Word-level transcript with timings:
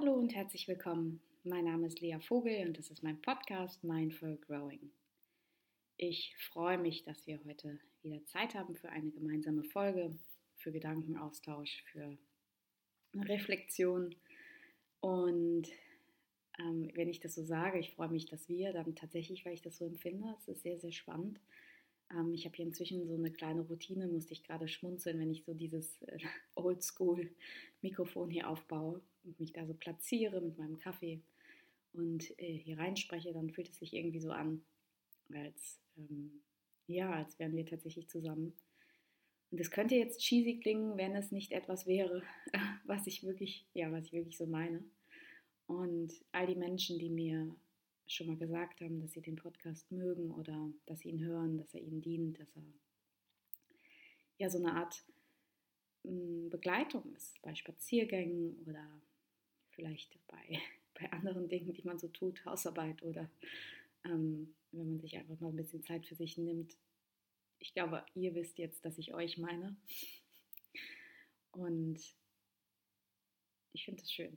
Hallo 0.00 0.14
und 0.14 0.32
herzlich 0.32 0.68
willkommen. 0.68 1.20
Mein 1.42 1.64
Name 1.64 1.88
ist 1.88 2.00
Lea 2.00 2.18
Vogel 2.20 2.68
und 2.68 2.78
das 2.78 2.88
ist 2.88 3.02
mein 3.02 3.20
Podcast 3.20 3.82
Mindful 3.82 4.36
Growing. 4.46 4.92
Ich 5.96 6.36
freue 6.52 6.78
mich, 6.78 7.02
dass 7.02 7.26
wir 7.26 7.40
heute 7.44 7.80
wieder 8.04 8.24
Zeit 8.26 8.54
haben 8.54 8.76
für 8.76 8.90
eine 8.90 9.10
gemeinsame 9.10 9.64
Folge, 9.64 10.16
für 10.54 10.70
Gedankenaustausch, 10.70 11.82
für 11.90 12.16
Reflexion. 13.12 14.14
Und 15.00 15.66
ähm, 16.60 16.92
wenn 16.94 17.08
ich 17.08 17.18
das 17.18 17.34
so 17.34 17.42
sage, 17.42 17.80
ich 17.80 17.90
freue 17.90 18.10
mich, 18.10 18.26
dass 18.26 18.48
wir 18.48 18.72
dann 18.72 18.94
tatsächlich, 18.94 19.44
weil 19.44 19.54
ich 19.54 19.62
das 19.62 19.78
so 19.78 19.84
empfinde, 19.84 20.32
es 20.38 20.46
ist 20.46 20.62
sehr, 20.62 20.78
sehr 20.78 20.92
spannend. 20.92 21.40
Ähm, 22.12 22.32
ich 22.34 22.44
habe 22.44 22.54
hier 22.54 22.66
inzwischen 22.66 23.04
so 23.08 23.14
eine 23.14 23.32
kleine 23.32 23.62
Routine, 23.62 24.06
musste 24.06 24.32
ich 24.32 24.44
gerade 24.44 24.68
schmunzeln, 24.68 25.18
wenn 25.18 25.32
ich 25.32 25.42
so 25.42 25.54
dieses 25.54 26.00
äh, 26.02 26.18
Oldschool-Mikrofon 26.54 28.30
hier 28.30 28.48
aufbaue 28.48 29.02
und 29.24 29.38
mich 29.40 29.52
da 29.52 29.66
so 29.66 29.74
platziere 29.74 30.40
mit 30.40 30.58
meinem 30.58 30.78
Kaffee 30.78 31.20
und 31.92 32.38
äh, 32.38 32.54
hier 32.58 32.78
reinspreche, 32.78 33.32
dann 33.32 33.50
fühlt 33.50 33.68
es 33.68 33.78
sich 33.78 33.94
irgendwie 33.94 34.20
so 34.20 34.30
an, 34.30 34.62
als, 35.32 35.78
ähm, 35.96 36.42
ja, 36.86 37.10
als 37.12 37.38
wären 37.38 37.56
wir 37.56 37.66
tatsächlich 37.66 38.08
zusammen. 38.08 38.54
Und 39.50 39.60
es 39.60 39.70
könnte 39.70 39.94
jetzt 39.94 40.20
cheesy 40.20 40.58
klingen, 40.60 40.96
wenn 40.96 41.16
es 41.16 41.32
nicht 41.32 41.52
etwas 41.52 41.86
wäre, 41.86 42.22
was 42.84 43.06
ich 43.06 43.24
wirklich, 43.24 43.66
ja, 43.74 43.90
was 43.90 44.06
ich 44.06 44.12
wirklich 44.12 44.36
so 44.36 44.46
meine. 44.46 44.84
Und 45.66 46.12
all 46.32 46.46
die 46.46 46.54
Menschen, 46.54 46.98
die 46.98 47.10
mir 47.10 47.54
schon 48.06 48.26
mal 48.26 48.36
gesagt 48.36 48.80
haben, 48.80 49.00
dass 49.00 49.12
sie 49.12 49.20
den 49.20 49.36
Podcast 49.36 49.90
mögen 49.92 50.30
oder 50.30 50.72
dass 50.86 51.00
sie 51.00 51.10
ihn 51.10 51.24
hören, 51.24 51.58
dass 51.58 51.74
er 51.74 51.80
ihnen 51.80 52.00
dient, 52.00 52.38
dass 52.40 52.56
er 52.56 52.62
ja 54.38 54.48
so 54.48 54.58
eine 54.58 54.72
Art 54.72 55.04
hm, 56.04 56.48
Begleitung 56.48 57.14
ist 57.14 57.40
bei 57.42 57.54
Spaziergängen 57.54 58.56
oder 58.66 58.86
vielleicht 59.78 60.18
bei, 60.26 60.60
bei 61.00 61.10
anderen 61.12 61.48
Dingen, 61.48 61.72
die 61.72 61.84
man 61.84 61.98
so 61.98 62.08
tut, 62.08 62.44
Hausarbeit 62.44 63.02
oder 63.02 63.30
ähm, 64.04 64.54
wenn 64.72 64.90
man 64.90 65.00
sich 65.00 65.16
einfach 65.16 65.38
mal 65.40 65.50
ein 65.50 65.56
bisschen 65.56 65.84
Zeit 65.84 66.04
für 66.04 66.16
sich 66.16 66.36
nimmt. 66.36 66.76
Ich 67.60 67.72
glaube, 67.72 68.04
ihr 68.14 68.34
wisst 68.34 68.58
jetzt, 68.58 68.84
dass 68.84 68.98
ich 68.98 69.14
euch 69.14 69.38
meine. 69.38 69.76
Und 71.52 71.98
ich 73.72 73.84
finde 73.84 74.02
es 74.02 74.12
schön, 74.12 74.36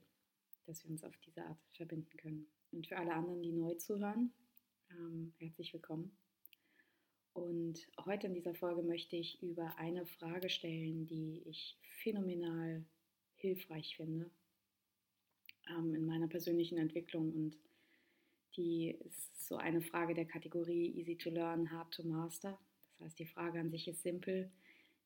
dass 0.66 0.84
wir 0.84 0.92
uns 0.92 1.04
auf 1.04 1.16
diese 1.26 1.44
Art 1.44 1.60
verbinden 1.74 2.18
können. 2.18 2.48
Und 2.72 2.88
für 2.88 2.98
alle 2.98 3.14
anderen, 3.14 3.42
die 3.42 3.52
neu 3.52 3.76
zuhören, 3.76 4.32
ähm, 4.92 5.34
herzlich 5.40 5.74
willkommen. 5.74 6.16
Und 7.34 7.88
heute 8.06 8.28
in 8.28 8.34
dieser 8.34 8.54
Folge 8.54 8.84
möchte 8.84 9.16
ich 9.16 9.42
über 9.42 9.76
eine 9.78 10.06
Frage 10.06 10.50
stellen, 10.50 11.08
die 11.08 11.44
ich 11.46 11.78
phänomenal 11.82 12.86
hilfreich 13.36 13.96
finde 13.98 14.30
ähm, 15.70 15.96
in 15.96 16.06
meiner 16.06 16.28
persönlichen 16.28 16.78
Entwicklung. 16.78 17.34
Und 17.34 17.58
die 18.56 18.92
ist 19.06 19.48
so 19.48 19.58
eine 19.58 19.82
Frage 19.82 20.14
der 20.14 20.26
Kategorie 20.26 20.92
Easy 20.98 21.16
to 21.16 21.30
Learn, 21.30 21.72
Hard 21.72 21.94
to 21.94 22.04
Master. 22.04 22.58
Das 22.98 23.08
heißt, 23.08 23.20
die 23.20 23.26
Frage 23.26 23.60
an 23.60 23.70
sich 23.70 23.88
ist 23.88 24.04
simpel, 24.04 24.52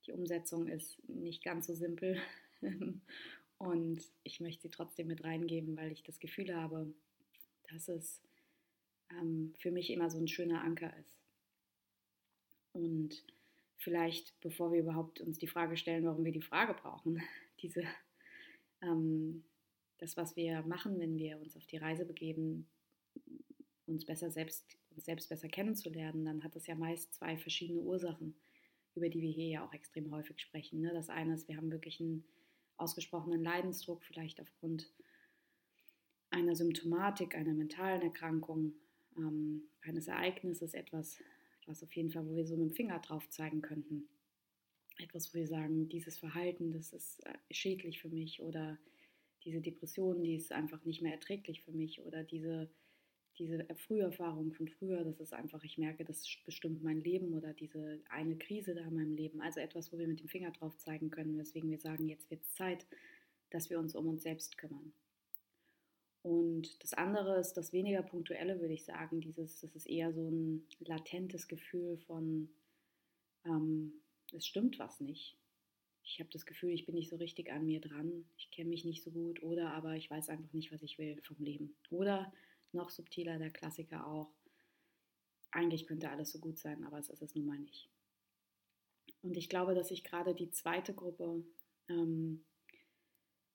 die 0.06 0.12
Umsetzung 0.12 0.68
ist 0.68 0.98
nicht 1.08 1.44
ganz 1.44 1.68
so 1.68 1.74
simpel. 1.74 2.20
Und 3.58 4.02
ich 4.24 4.40
möchte 4.42 4.64
sie 4.64 4.70
trotzdem 4.70 5.08
mit 5.08 5.24
reingeben, 5.24 5.78
weil 5.78 5.92
ich 5.92 6.04
das 6.04 6.20
Gefühl 6.20 6.56
habe, 6.56 6.94
dass 7.70 7.88
es 7.88 8.22
ähm, 9.12 9.54
für 9.58 9.72
mich 9.72 9.90
immer 9.92 10.10
so 10.10 10.18
ein 10.18 10.28
schöner 10.28 10.62
Anker 10.62 10.96
ist. 10.98 11.18
Und 12.74 13.24
vielleicht, 13.78 14.40
bevor 14.42 14.72
wir 14.72 14.80
überhaupt 14.80 15.22
uns 15.22 15.40
die 15.40 15.48
Frage 15.48 15.78
stellen, 15.78 16.04
warum 16.04 16.26
wir 16.26 16.32
die 16.32 16.42
Frage 16.42 16.74
brauchen, 16.74 17.22
diese, 17.62 17.84
ähm, 18.82 19.44
das, 19.98 20.18
was 20.18 20.36
wir 20.36 20.62
machen, 20.64 21.00
wenn 21.00 21.18
wir 21.18 21.40
uns 21.40 21.56
auf 21.56 21.66
die 21.68 21.78
Reise 21.78 22.06
begeben, 22.06 22.68
uns 23.86 24.06
besser 24.06 24.32
selbst, 24.32 24.78
uns 24.92 25.06
selbst 25.06 25.30
besser 25.30 25.48
kennenzulernen, 25.48 26.26
dann 26.26 26.44
hat 26.44 26.56
das 26.56 26.68
ja 26.68 26.76
meist 26.76 27.14
zwei 27.14 27.38
verschiedene 27.38 27.82
Ursachen, 27.82 28.36
über 28.96 29.10
die 29.10 29.22
wir 29.22 29.32
hier 29.32 29.48
ja 29.48 29.66
auch 29.66 29.74
extrem 29.74 30.12
häufig 30.12 30.40
sprechen. 30.40 30.82
Ne? 30.82 30.92
Das 30.94 31.10
eine 31.10 31.34
ist, 31.34 31.48
wir 31.48 31.58
haben 31.58 31.72
wirklich 31.72 32.00
einen 32.00 32.26
ausgesprochenen 32.78 33.44
Leidensdruck, 33.44 34.04
vielleicht 34.04 34.42
aufgrund 34.42 34.92
einer 36.30 36.56
Symptomatik, 36.56 37.36
einer 37.36 37.54
mentalen 37.54 38.02
Erkrankung, 38.02 38.74
ähm, 39.18 39.64
eines 39.82 40.08
Ereignisses, 40.08 40.74
etwas, 40.74 41.20
was 41.66 41.84
auf 41.84 41.96
jeden 41.96 42.12
Fall, 42.12 42.28
wo 42.28 42.36
wir 42.36 42.46
so 42.46 42.58
mit 42.58 42.70
dem 42.70 42.76
Finger 42.76 43.00
drauf 43.00 43.30
zeigen 43.30 43.62
könnten. 43.62 44.08
Etwas, 44.98 45.34
wo 45.34 45.40
wir 45.40 45.48
sagen, 45.48 45.90
dieses 45.90 46.18
Verhalten, 46.18 46.72
das 46.72 46.94
ist 46.94 47.26
äh, 47.26 47.34
schädlich 47.52 48.02
für 48.02 48.10
mich 48.10 48.42
oder 48.42 48.78
diese 49.46 49.62
Depression, 49.62 50.24
die 50.24 50.36
ist 50.36 50.52
einfach 50.52 50.84
nicht 50.86 51.02
mehr 51.02 51.14
erträglich 51.14 51.62
für 51.62 51.72
mich 51.72 52.02
oder 52.02 52.24
diese, 52.24 52.70
diese 53.38 53.66
Früherfahrung 53.76 54.52
von 54.54 54.68
früher, 54.68 55.04
das 55.04 55.20
ist 55.20 55.34
einfach, 55.34 55.64
ich 55.64 55.78
merke, 55.78 56.04
das 56.04 56.26
bestimmt 56.46 56.84
mein 56.84 57.02
Leben 57.02 57.34
oder 57.34 57.54
diese 57.54 58.02
eine 58.10 58.38
Krise 58.38 58.74
da 58.74 58.82
in 58.82 58.96
meinem 58.96 59.14
Leben. 59.14 59.42
Also 59.42 59.60
etwas, 59.60 59.94
wo 59.94 60.00
wir 60.00 60.08
mit 60.08 60.20
dem 60.20 60.28
Finger 60.28 60.52
drauf 60.52 60.76
zeigen 60.78 61.12
können, 61.12 61.38
weswegen 61.38 61.70
wir 61.70 61.80
sagen, 61.80 62.10
jetzt 62.10 62.30
wird 62.32 62.42
es 62.42 62.54
Zeit, 62.54 62.88
dass 63.52 63.70
wir 63.70 63.80
uns 63.80 63.96
um 63.96 64.08
uns 64.08 64.24
selbst 64.24 64.58
kümmern. 64.58 64.94
Und 66.24 66.84
das 66.84 66.94
andere 66.94 67.40
ist 67.40 67.54
das 67.54 67.72
weniger 67.72 68.02
punktuelle, 68.02 68.60
würde 68.60 68.74
ich 68.74 68.84
sagen. 68.84 69.22
Dieses, 69.22 69.60
das 69.60 69.76
ist 69.76 69.86
eher 69.86 70.12
so 70.12 70.28
ein 70.28 70.66
latentes 70.80 71.48
Gefühl 71.48 72.00
von, 72.08 72.50
ähm, 73.46 73.94
es 74.34 74.48
stimmt 74.48 74.80
was 74.80 75.00
nicht. 75.02 75.38
Ich 76.06 76.20
habe 76.20 76.30
das 76.32 76.46
Gefühl, 76.46 76.72
ich 76.72 76.86
bin 76.86 76.96
nicht 76.96 77.10
so 77.10 77.16
richtig 77.16 77.52
an 77.52 77.66
mir 77.66 77.82
dran. 77.82 78.26
Ich 78.38 78.52
kenne 78.52 78.70
mich 78.70 78.86
nicht 78.86 79.04
so 79.04 79.12
gut 79.12 79.42
oder 79.42 79.74
aber 79.74 79.96
ich 79.96 80.10
weiß 80.10 80.30
einfach 80.30 80.54
nicht, 80.54 80.72
was 80.72 80.84
ich 80.84 80.98
will 81.00 81.20
vom 81.24 81.38
Leben. 81.40 81.76
Oder 81.90 82.32
noch 82.72 82.92
subtiler 82.92 83.40
der 83.40 83.50
Klassiker 83.50 84.06
auch. 84.06 84.32
Eigentlich 85.52 85.88
könnte 85.88 86.10
alles 86.10 86.32
so 86.32 86.40
gut 86.40 86.60
sein, 86.60 86.84
aber 86.84 87.00
es 87.00 87.10
ist 87.10 87.22
es 87.22 87.34
nun 87.34 87.46
mal 87.46 87.58
nicht. 87.58 87.90
Und 89.24 89.36
ich 89.36 89.50
glaube, 89.50 89.74
dass 89.74 89.90
ich 89.90 90.04
gerade 90.04 90.36
die 90.36 90.52
zweite 90.52 90.94
Gruppe 90.94 91.44
ähm, 91.90 92.46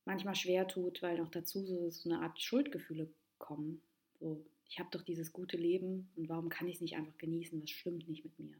manchmal 0.04 0.34
schwer 0.34 0.66
tut, 0.66 1.02
weil 1.02 1.18
noch 1.18 1.30
dazu 1.30 1.64
so, 1.64 1.90
so 1.90 2.10
eine 2.10 2.20
Art 2.20 2.40
Schuldgefühle 2.40 3.12
kommen. 3.38 3.80
So, 4.18 4.44
ich 4.68 4.80
habe 4.80 4.90
doch 4.90 5.02
dieses 5.02 5.32
gute 5.32 5.56
Leben 5.56 6.10
und 6.16 6.28
warum 6.28 6.48
kann 6.48 6.66
ich 6.66 6.76
es 6.76 6.80
nicht 6.80 6.96
einfach 6.96 7.16
genießen? 7.18 7.62
Was 7.62 7.70
stimmt 7.70 8.08
nicht 8.08 8.24
mit 8.24 8.38
mir? 8.38 8.56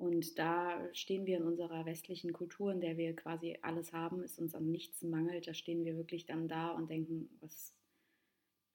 Und 0.00 0.38
da 0.38 0.80
stehen 0.94 1.26
wir 1.26 1.36
in 1.36 1.42
unserer 1.42 1.84
westlichen 1.84 2.32
Kultur, 2.32 2.72
in 2.72 2.80
der 2.80 2.96
wir 2.96 3.14
quasi 3.14 3.58
alles 3.60 3.92
haben, 3.92 4.22
es 4.22 4.38
uns 4.38 4.54
an 4.54 4.70
nichts 4.70 5.02
mangelt. 5.02 5.46
Da 5.46 5.52
stehen 5.52 5.84
wir 5.84 5.94
wirklich 5.94 6.24
dann 6.24 6.48
da 6.48 6.70
und 6.70 6.88
denken, 6.88 7.28
was, 7.42 7.74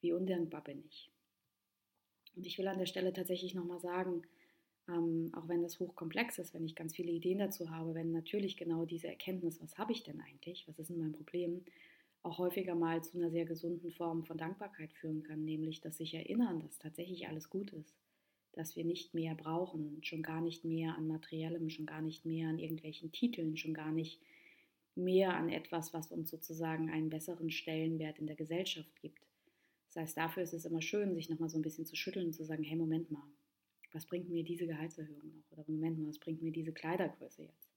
wie 0.02 0.14
undankbar 0.14 0.64
bin 0.64 0.86
ich. 0.86 1.12
Und 2.36 2.46
ich 2.46 2.60
will 2.60 2.68
an 2.68 2.78
der 2.78 2.86
Stelle 2.86 3.12
tatsächlich 3.12 3.56
nochmal 3.56 3.80
sagen, 3.80 4.22
ähm, 4.88 5.32
auch 5.34 5.48
wenn 5.48 5.64
das 5.64 5.80
hochkomplex 5.80 6.38
ist, 6.38 6.54
wenn 6.54 6.64
ich 6.64 6.76
ganz 6.76 6.96
viele 6.96 7.12
Ideen 7.12 7.40
dazu 7.40 7.72
habe, 7.72 7.96
wenn 7.96 8.12
natürlich 8.12 8.56
genau 8.56 8.86
diese 8.86 9.08
Erkenntnis, 9.08 9.60
was 9.60 9.80
habe 9.80 9.94
ich 9.94 10.04
denn 10.04 10.22
eigentlich, 10.22 10.68
was 10.68 10.78
ist 10.78 10.92
denn 10.92 11.00
mein 11.00 11.14
Problem, 11.14 11.66
auch 12.22 12.38
häufiger 12.38 12.76
mal 12.76 13.04
zu 13.04 13.18
einer 13.18 13.32
sehr 13.32 13.46
gesunden 13.46 13.90
Form 13.90 14.26
von 14.26 14.38
Dankbarkeit 14.38 14.94
führen 14.94 15.24
kann, 15.24 15.44
nämlich 15.44 15.82
dass 15.82 15.98
sich 15.98 16.14
erinnern, 16.14 16.60
dass 16.60 16.78
tatsächlich 16.78 17.28
alles 17.28 17.50
gut 17.50 17.74
ist, 17.74 17.96
dass 18.56 18.76
wir 18.76 18.86
nicht 18.86 19.14
mehr 19.14 19.36
brauchen, 19.36 20.02
schon 20.04 20.24
gar 20.24 20.42
nicht 20.42 20.64
mehr 20.64 20.96
an 20.96 21.08
materiellem, 21.08 21.70
schon 21.70 21.86
gar 21.86 22.02
nicht 22.02 22.26
mehr 22.26 22.48
an 22.48 22.58
irgendwelchen 22.58 23.12
Titeln, 23.12 23.58
schon 23.58 23.74
gar 23.74 23.92
nicht 23.92 24.22
mehr 24.96 25.36
an 25.36 25.50
etwas, 25.50 25.94
was 25.94 26.12
uns 26.12 26.30
sozusagen 26.30 26.90
einen 26.90 27.10
besseren 27.10 27.52
Stellenwert 27.52 28.18
in 28.18 28.28
der 28.28 28.38
Gesellschaft 28.38 28.96
gibt. 29.02 29.20
Das 29.88 30.02
heißt, 30.02 30.18
dafür 30.18 30.44
ist 30.44 30.54
es 30.54 30.66
immer 30.66 30.82
schön, 30.82 31.14
sich 31.14 31.30
nochmal 31.30 31.50
so 31.50 31.58
ein 31.58 31.62
bisschen 31.62 31.86
zu 31.86 31.96
schütteln 31.96 32.28
und 32.28 32.34
zu 32.34 32.46
sagen, 32.46 32.64
hey, 32.64 32.78
Moment 32.78 33.12
mal, 33.12 33.28
was 33.92 34.06
bringt 34.06 34.30
mir 34.30 34.44
diese 34.44 34.68
Gehaltserhöhung 34.68 35.34
noch? 35.34 35.52
Oder 35.52 35.66
Moment 35.68 36.00
mal, 36.00 36.08
was 36.08 36.20
bringt 36.20 36.42
mir 36.42 36.52
diese 36.52 36.74
Kleidergröße 36.74 37.44
jetzt? 37.44 37.72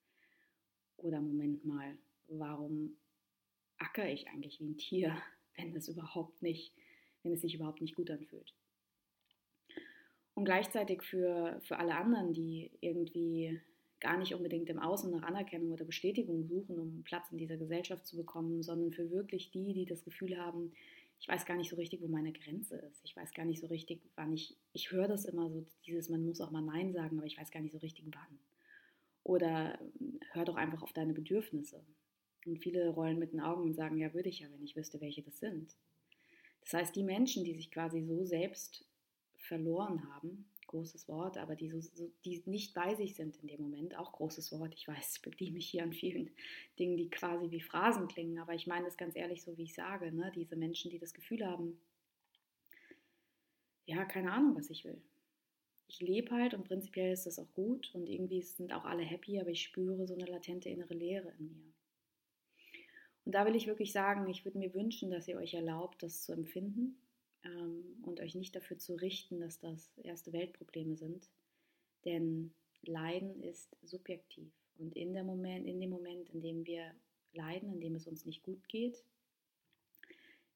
Oder 0.96 1.20
Moment 1.20 1.64
mal, 1.64 1.98
warum 2.28 2.96
acker 3.78 4.08
ich 4.08 4.28
eigentlich 4.28 4.60
wie 4.60 4.68
ein 4.68 4.78
Tier, 4.78 5.16
wenn 5.56 5.74
es 5.74 5.88
überhaupt 5.88 6.40
nicht, 6.40 6.72
wenn 7.22 7.32
es 7.32 7.40
sich 7.40 7.54
überhaupt 7.54 7.80
nicht 7.80 7.96
gut 7.96 8.10
anfühlt? 8.10 8.54
Und 10.38 10.44
gleichzeitig 10.44 11.02
für, 11.02 11.60
für 11.64 11.80
alle 11.80 11.96
anderen, 11.96 12.32
die 12.32 12.70
irgendwie 12.80 13.60
gar 13.98 14.16
nicht 14.16 14.36
unbedingt 14.36 14.70
im 14.70 14.78
Außen 14.78 15.10
nach 15.10 15.24
Anerkennung 15.24 15.72
oder 15.72 15.84
Bestätigung 15.84 16.44
suchen, 16.44 16.78
um 16.78 17.02
Platz 17.02 17.32
in 17.32 17.38
dieser 17.38 17.56
Gesellschaft 17.56 18.06
zu 18.06 18.16
bekommen, 18.16 18.62
sondern 18.62 18.92
für 18.92 19.10
wirklich 19.10 19.50
die, 19.50 19.72
die 19.72 19.84
das 19.84 20.04
Gefühl 20.04 20.38
haben, 20.38 20.72
ich 21.18 21.26
weiß 21.26 21.44
gar 21.44 21.56
nicht 21.56 21.68
so 21.68 21.74
richtig, 21.74 22.00
wo 22.02 22.06
meine 22.06 22.30
Grenze 22.30 22.76
ist. 22.76 23.04
Ich 23.04 23.16
weiß 23.16 23.34
gar 23.34 23.44
nicht 23.46 23.60
so 23.60 23.66
richtig, 23.66 24.00
wann 24.14 24.32
ich, 24.32 24.56
ich 24.72 24.92
höre 24.92 25.08
das 25.08 25.24
immer 25.24 25.50
so, 25.50 25.66
dieses, 25.84 26.08
man 26.08 26.24
muss 26.24 26.40
auch 26.40 26.52
mal 26.52 26.62
Nein 26.62 26.92
sagen, 26.92 27.18
aber 27.18 27.26
ich 27.26 27.36
weiß 27.36 27.50
gar 27.50 27.58
nicht 27.58 27.72
so 27.72 27.78
richtig 27.78 28.04
wann. 28.06 28.38
Oder 29.24 29.80
ähm, 29.80 30.20
hör 30.34 30.44
doch 30.44 30.54
einfach 30.54 30.82
auf 30.82 30.92
deine 30.92 31.14
Bedürfnisse. 31.14 31.84
Und 32.46 32.60
viele 32.60 32.90
rollen 32.90 33.18
mit 33.18 33.32
den 33.32 33.40
Augen 33.40 33.62
und 33.62 33.74
sagen, 33.74 33.98
ja, 33.98 34.14
würde 34.14 34.28
ich 34.28 34.38
ja, 34.38 34.46
wenn 34.52 34.62
ich 34.62 34.76
wüsste, 34.76 35.00
welche 35.00 35.22
das 35.22 35.40
sind. 35.40 35.74
Das 36.60 36.74
heißt, 36.74 36.94
die 36.94 37.02
Menschen, 37.02 37.42
die 37.42 37.54
sich 37.54 37.72
quasi 37.72 38.04
so 38.04 38.24
selbst 38.24 38.87
verloren 39.38 40.12
haben 40.12 40.48
großes 40.68 41.08
Wort, 41.08 41.36
aber 41.36 41.56
die, 41.56 41.68
so, 41.68 41.80
so, 41.80 42.12
die 42.24 42.42
nicht 42.46 42.74
bei 42.74 42.94
sich 42.94 43.16
sind 43.16 43.36
in 43.38 43.48
dem 43.48 43.62
Moment, 43.62 43.96
auch 43.96 44.12
großes 44.12 44.52
Wort. 44.52 44.74
Ich 44.74 44.86
weiß, 44.86 45.16
ich 45.16 45.22
bediene 45.22 45.52
mich 45.54 45.68
hier 45.68 45.82
an 45.82 45.92
vielen 45.92 46.30
Dingen, 46.78 46.96
die 46.96 47.10
quasi 47.10 47.50
wie 47.50 47.60
Phrasen 47.60 48.06
klingen, 48.06 48.38
aber 48.38 48.54
ich 48.54 48.68
meine 48.68 48.84
das 48.84 48.96
ganz 48.96 49.16
ehrlich 49.16 49.42
so, 49.42 49.58
wie 49.58 49.64
ich 49.64 49.74
sage. 49.74 50.12
Ne? 50.12 50.30
Diese 50.34 50.54
Menschen, 50.54 50.90
die 50.90 50.98
das 50.98 51.14
Gefühl 51.14 51.44
haben, 51.44 51.80
ja, 53.86 54.04
keine 54.04 54.32
Ahnung, 54.32 54.54
was 54.54 54.70
ich 54.70 54.84
will. 54.84 55.00
Ich 55.88 56.00
lebe 56.00 56.30
halt 56.30 56.52
und 56.52 56.64
prinzipiell 56.64 57.12
ist 57.12 57.24
das 57.24 57.38
auch 57.38 57.50
gut 57.54 57.90
und 57.94 58.06
irgendwie 58.06 58.42
sind 58.42 58.74
auch 58.74 58.84
alle 58.84 59.02
happy, 59.02 59.40
aber 59.40 59.48
ich 59.48 59.62
spüre 59.62 60.06
so 60.06 60.14
eine 60.14 60.26
latente 60.26 60.68
innere 60.68 60.94
Leere 60.94 61.32
in 61.38 61.46
mir. 61.48 61.72
Und 63.24 63.32
da 63.32 63.46
will 63.46 63.56
ich 63.56 63.66
wirklich 63.66 63.92
sagen, 63.92 64.28
ich 64.28 64.44
würde 64.44 64.58
mir 64.58 64.74
wünschen, 64.74 65.10
dass 65.10 65.28
ihr 65.28 65.38
euch 65.38 65.54
erlaubt, 65.54 66.02
das 66.02 66.22
zu 66.22 66.32
empfinden 66.32 66.98
ähm, 67.44 68.02
und 68.02 68.20
euch 68.20 68.34
nicht 68.34 68.54
dafür 68.56 68.78
zu 68.78 68.94
richten, 68.94 69.40
dass 69.40 69.58
das 69.58 69.96
erste 69.98 70.32
Weltprobleme 70.32 70.96
sind. 70.96 71.28
Denn 72.04 72.52
Leiden 72.82 73.42
ist 73.42 73.76
subjektiv. 73.82 74.52
Und 74.78 74.96
in, 74.96 75.12
der 75.12 75.24
Moment, 75.24 75.66
in 75.66 75.80
dem 75.80 75.90
Moment, 75.90 76.30
in 76.30 76.40
dem 76.40 76.64
wir 76.64 76.94
leiden, 77.32 77.72
in 77.72 77.80
dem 77.80 77.94
es 77.94 78.06
uns 78.06 78.24
nicht 78.24 78.42
gut 78.42 78.68
geht, 78.68 79.04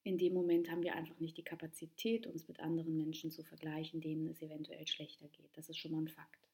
in 0.04 0.18
dem 0.18 0.34
Moment 0.34 0.70
haben 0.70 0.82
wir 0.82 0.94
einfach 0.94 1.18
nicht 1.20 1.36
die 1.36 1.44
Kapazität, 1.44 2.26
uns 2.26 2.48
mit 2.48 2.58
anderen 2.60 2.96
Menschen 2.96 3.30
zu 3.30 3.44
vergleichen, 3.44 4.00
denen 4.00 4.28
es 4.28 4.42
eventuell 4.42 4.86
schlechter 4.86 5.28
geht. 5.28 5.50
Das 5.54 5.68
ist 5.68 5.78
schon 5.78 5.92
mal 5.92 6.00
ein 6.02 6.08
Fakt. 6.08 6.48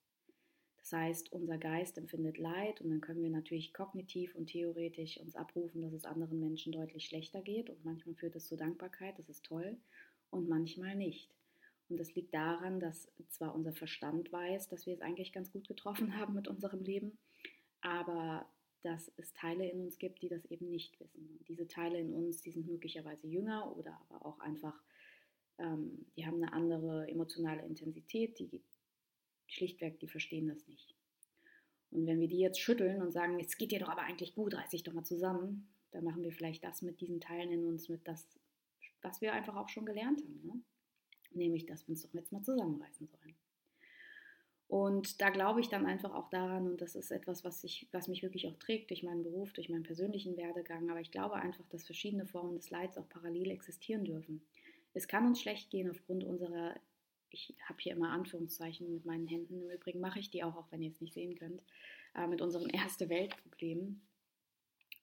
Das 0.77 0.93
heißt, 0.93 1.33
unser 1.33 1.59
Geist 1.59 1.99
empfindet 1.99 2.39
Leid 2.39 2.81
und 2.81 2.91
dann 2.91 3.01
können 3.01 3.23
wir 3.23 3.31
natürlich 3.31 3.75
kognitiv 3.75 4.35
und 4.35 4.47
theoretisch 4.47 5.19
uns 5.19 5.35
abrufen, 5.35 5.83
dass 5.83 5.93
es 5.93 6.05
anderen 6.05 6.41
Menschen 6.41 6.73
deutlich 6.73 7.07
schlechter 7.07 7.43
geht 7.43 7.69
und 7.69 7.85
manchmal 7.85 8.15
führt 8.15 8.37
es 8.37 8.47
zu 8.47 8.57
Dankbarkeit, 8.57 9.19
das 9.19 9.29
ist 9.29 9.45
toll 9.45 9.79
und 10.31 10.49
manchmal 10.49 10.95
nicht. 10.95 11.31
Und 11.89 11.99
das 11.99 12.15
liegt 12.15 12.35
daran, 12.35 12.81
dass 12.81 13.11
zwar 13.29 13.55
unser 13.55 13.73
Verstand 13.73 14.31
weiß, 14.31 14.69
dass 14.69 14.87
wir 14.87 14.95
es 14.95 15.01
eigentlich 15.01 15.33
ganz 15.33 15.51
gut 15.51 15.67
getroffen 15.67 16.17
haben 16.19 16.35
mit 16.35 16.49
unserem 16.49 16.83
Leben, 16.83 17.19
aber 17.81 18.47
dass 18.83 19.11
es 19.17 19.33
Teile 19.33 19.69
in 19.69 19.81
uns 19.81 19.99
gibt, 19.99 20.23
die 20.23 20.29
das 20.29 20.45
eben 20.47 20.71
nicht 20.71 20.99
wissen. 21.01 21.27
Und 21.39 21.49
diese 21.49 21.67
Teile 21.67 21.99
in 21.99 22.15
uns, 22.15 22.43
die 22.43 22.53
sind 22.53 22.67
möglicherweise 22.67 23.27
jünger 23.27 23.77
oder 23.77 24.01
aber 24.09 24.25
auch 24.25 24.39
einfach, 24.41 24.81
ähm, 25.59 26.07
die 26.17 26.27
haben 26.27 26.43
eine 26.43 26.53
andere 26.53 27.09
emotionale 27.09 27.65
Intensität, 27.65 28.39
die 28.39 28.63
schlichtweg, 29.49 29.99
die 30.01 30.09
verstehen 30.09 30.49
das 30.49 30.67
nicht. 30.69 30.95
Und 31.91 32.07
wenn 32.07 32.21
wir 32.21 32.29
die 32.29 32.39
jetzt 32.39 32.61
schütteln 32.61 33.01
und 33.03 33.13
sagen, 33.13 33.41
es 33.41 33.57
geht 33.57 33.73
dir 33.73 33.81
doch 33.81 33.89
aber 33.89 34.03
eigentlich 34.03 34.35
gut, 34.35 34.55
reiß 34.55 34.71
dich 34.71 34.83
doch 34.83 34.93
mal 34.93 35.05
zusammen, 35.05 35.69
dann 35.91 36.05
machen 36.05 36.23
wir 36.23 36.33
vielleicht 36.33 36.63
das 36.63 36.83
mit 36.83 37.01
diesen 37.01 37.21
Teilen 37.21 37.51
in 37.51 37.65
uns, 37.65 37.89
mit 37.89 38.07
das, 38.07 38.29
was 39.03 39.21
wir 39.21 39.33
einfach 39.33 39.57
auch 39.57 39.69
schon 39.69 39.87
gelernt 39.87 40.23
haben. 40.23 40.41
Ne? 40.45 40.61
Nämlich, 41.33 41.67
dass 41.67 41.87
wir 41.87 41.93
uns 41.93 42.03
doch 42.03 42.15
jetzt 42.15 42.33
mal 42.33 42.43
zusammenreißen 42.43 43.07
sollen. 43.07 43.37
Und 44.69 45.23
da 45.23 45.31
glaube 45.31 45.61
ich 45.61 45.71
dann 45.71 45.87
einfach 45.87 46.15
auch 46.15 46.29
daran, 46.29 46.67
und 46.67 46.83
das 46.83 46.95
ist 46.95 47.11
etwas, 47.11 47.43
was, 47.43 47.65
ich, 47.65 47.89
was 47.91 48.07
mich 48.07 48.23
wirklich 48.23 48.47
auch 48.49 48.57
trägt 48.59 48.91
durch 48.91 49.03
meinen 49.03 49.23
Beruf, 49.23 49.55
durch 49.55 49.71
meinen 49.71 49.83
persönlichen 49.83 50.37
Werdegang, 50.37 50.91
aber 50.91 51.01
ich 51.01 51.11
glaube 51.11 51.37
einfach, 51.37 51.67
dass 51.71 51.87
verschiedene 51.87 52.27
Formen 52.27 52.55
des 52.55 52.69
Leids 52.69 52.99
auch 52.99 53.09
parallel 53.09 53.51
existieren 53.51 54.05
dürfen. 54.05 54.43
Es 54.93 55.09
kann 55.09 55.27
uns 55.27 55.41
schlecht 55.41 55.71
gehen 55.71 55.91
aufgrund 55.91 56.23
unserer, 56.23 56.75
ich 57.31 57.57
habe 57.67 57.81
hier 57.81 57.93
immer 57.93 58.11
Anführungszeichen 58.11 58.93
mit 58.93 59.07
meinen 59.07 59.27
Händen, 59.27 59.63
im 59.63 59.71
Übrigen 59.71 60.01
mache 60.01 60.19
ich 60.19 60.31
die 60.31 60.45
auch, 60.45 60.55
auch 60.55 60.71
wenn 60.71 60.83
ihr 60.83 60.91
es 60.91 61.01
nicht 61.01 61.15
sehen 61.15 61.35
könnt, 61.35 61.63
äh, 62.15 62.27
mit 62.27 62.43
unseren 62.43 62.69
Erste-Welt-Problemen, 62.69 64.07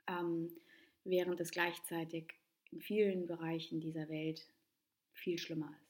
ähm, 0.08 0.56
während 1.04 1.40
es 1.40 1.50
gleichzeitig 1.50 2.36
in 2.76 2.82
vielen 2.82 3.26
Bereichen 3.26 3.80
dieser 3.80 4.10
Welt 4.10 4.46
viel 5.14 5.38
schlimmer 5.38 5.74
ist. 5.82 5.86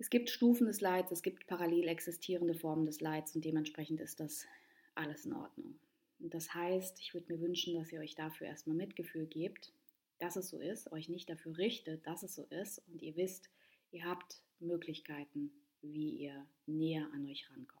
Es 0.00 0.10
gibt 0.10 0.30
Stufen 0.30 0.66
des 0.66 0.80
Leids, 0.80 1.10
es 1.10 1.22
gibt 1.22 1.46
parallel 1.46 1.88
existierende 1.88 2.54
Formen 2.54 2.86
des 2.86 3.00
Leids 3.00 3.34
und 3.34 3.44
dementsprechend 3.44 4.00
ist 4.00 4.20
das 4.20 4.46
alles 4.94 5.24
in 5.24 5.32
Ordnung. 5.32 5.80
Und 6.20 6.34
das 6.34 6.54
heißt, 6.54 7.00
ich 7.00 7.14
würde 7.14 7.32
mir 7.32 7.40
wünschen, 7.40 7.74
dass 7.74 7.90
ihr 7.90 8.00
euch 8.00 8.14
dafür 8.14 8.46
erstmal 8.46 8.76
Mitgefühl 8.76 9.26
gebt, 9.26 9.72
dass 10.18 10.36
es 10.36 10.50
so 10.50 10.60
ist, 10.60 10.92
euch 10.92 11.08
nicht 11.08 11.28
dafür 11.30 11.56
richtet, 11.56 12.06
dass 12.06 12.22
es 12.22 12.34
so 12.34 12.44
ist 12.44 12.80
und 12.88 13.02
ihr 13.02 13.16
wisst, 13.16 13.50
ihr 13.90 14.04
habt 14.04 14.42
Möglichkeiten, 14.60 15.50
wie 15.80 16.10
ihr 16.10 16.46
näher 16.66 17.08
an 17.12 17.24
euch 17.26 17.48
rankommt. 17.50 17.77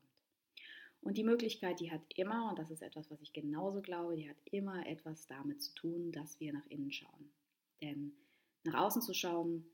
Und 1.00 1.16
die 1.16 1.24
Möglichkeit, 1.24 1.80
die 1.80 1.90
hat 1.90 2.02
immer, 2.16 2.50
und 2.50 2.58
das 2.58 2.70
ist 2.70 2.82
etwas, 2.82 3.10
was 3.10 3.20
ich 3.20 3.32
genauso 3.32 3.80
glaube, 3.80 4.16
die 4.16 4.28
hat 4.28 4.36
immer 4.50 4.86
etwas 4.86 5.26
damit 5.26 5.62
zu 5.62 5.74
tun, 5.74 6.12
dass 6.12 6.40
wir 6.40 6.52
nach 6.52 6.66
innen 6.66 6.92
schauen. 6.92 7.30
Denn 7.80 8.12
nach 8.64 8.74
außen 8.74 9.02
zu 9.02 9.14
schauen, 9.14 9.64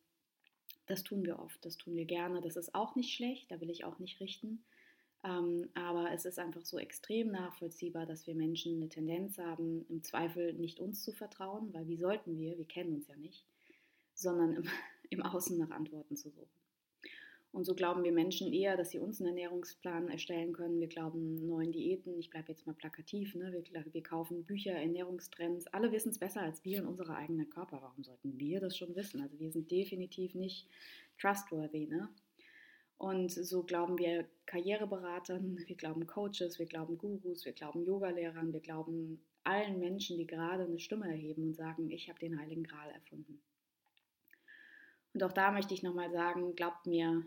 das 0.86 1.02
tun 1.02 1.24
wir 1.24 1.38
oft, 1.38 1.64
das 1.64 1.76
tun 1.76 1.96
wir 1.96 2.04
gerne. 2.04 2.40
Das 2.42 2.56
ist 2.56 2.74
auch 2.74 2.94
nicht 2.94 3.14
schlecht, 3.14 3.50
da 3.50 3.60
will 3.60 3.70
ich 3.70 3.84
auch 3.84 3.98
nicht 3.98 4.20
richten. 4.20 4.64
Ähm, 5.24 5.70
aber 5.72 6.12
es 6.12 6.26
ist 6.26 6.38
einfach 6.38 6.64
so 6.66 6.78
extrem 6.78 7.30
nachvollziehbar, 7.30 8.04
dass 8.04 8.26
wir 8.26 8.34
Menschen 8.34 8.76
eine 8.76 8.90
Tendenz 8.90 9.38
haben, 9.38 9.86
im 9.88 10.02
Zweifel 10.02 10.52
nicht 10.52 10.80
uns 10.80 11.02
zu 11.02 11.12
vertrauen, 11.12 11.72
weil 11.72 11.88
wie 11.88 11.96
sollten 11.96 12.36
wir, 12.38 12.58
wir 12.58 12.66
kennen 12.66 12.94
uns 12.94 13.08
ja 13.08 13.16
nicht, 13.16 13.46
sondern 14.14 14.52
im, 14.52 14.64
im 15.10 15.22
Außen 15.22 15.56
nach 15.56 15.70
Antworten 15.70 16.16
zu 16.16 16.30
suchen. 16.30 16.63
Und 17.54 17.62
so 17.62 17.76
glauben 17.76 18.02
wir 18.02 18.10
Menschen 18.10 18.52
eher, 18.52 18.76
dass 18.76 18.90
sie 18.90 18.98
uns 18.98 19.20
einen 19.20 19.28
Ernährungsplan 19.28 20.08
erstellen 20.08 20.52
können. 20.52 20.80
Wir 20.80 20.88
glauben 20.88 21.46
neuen 21.46 21.70
Diäten. 21.70 22.18
Ich 22.18 22.28
bleibe 22.28 22.48
jetzt 22.48 22.66
mal 22.66 22.74
plakativ. 22.74 23.36
Ne? 23.36 23.52
Wir, 23.52 23.84
wir 23.92 24.02
kaufen 24.02 24.44
Bücher, 24.44 24.72
Ernährungstrends. 24.72 25.68
Alle 25.68 25.92
wissen 25.92 26.08
es 26.08 26.18
besser 26.18 26.42
als 26.42 26.64
wir 26.64 26.78
in 26.78 26.86
unserer 26.86 27.14
eigenen 27.14 27.48
Körper. 27.48 27.80
Warum 27.80 28.02
sollten 28.02 28.36
wir 28.40 28.58
das 28.58 28.76
schon 28.76 28.96
wissen? 28.96 29.20
Also 29.20 29.38
wir 29.38 29.52
sind 29.52 29.70
definitiv 29.70 30.34
nicht 30.34 30.68
trustworthy. 31.20 31.86
Ne? 31.86 32.08
Und 32.98 33.30
so 33.30 33.62
glauben 33.62 33.98
wir 33.98 34.26
Karriereberatern, 34.46 35.56
wir 35.64 35.76
glauben 35.76 36.08
Coaches, 36.08 36.58
wir 36.58 36.66
glauben 36.66 36.98
Gurus, 36.98 37.44
wir 37.44 37.52
glauben 37.52 37.84
Yogalehrern, 37.84 38.52
wir 38.52 38.60
glauben 38.60 39.24
allen 39.44 39.78
Menschen, 39.78 40.18
die 40.18 40.26
gerade 40.26 40.64
eine 40.64 40.80
Stimme 40.80 41.06
erheben 41.06 41.44
und 41.44 41.54
sagen, 41.54 41.88
ich 41.88 42.08
habe 42.08 42.18
den 42.18 42.36
Heiligen 42.36 42.64
Gral 42.64 42.90
erfunden. 42.90 43.40
Und 45.12 45.22
auch 45.22 45.32
da 45.32 45.52
möchte 45.52 45.72
ich 45.72 45.84
nochmal 45.84 46.10
sagen, 46.10 46.56
glaubt 46.56 46.86
mir, 46.86 47.24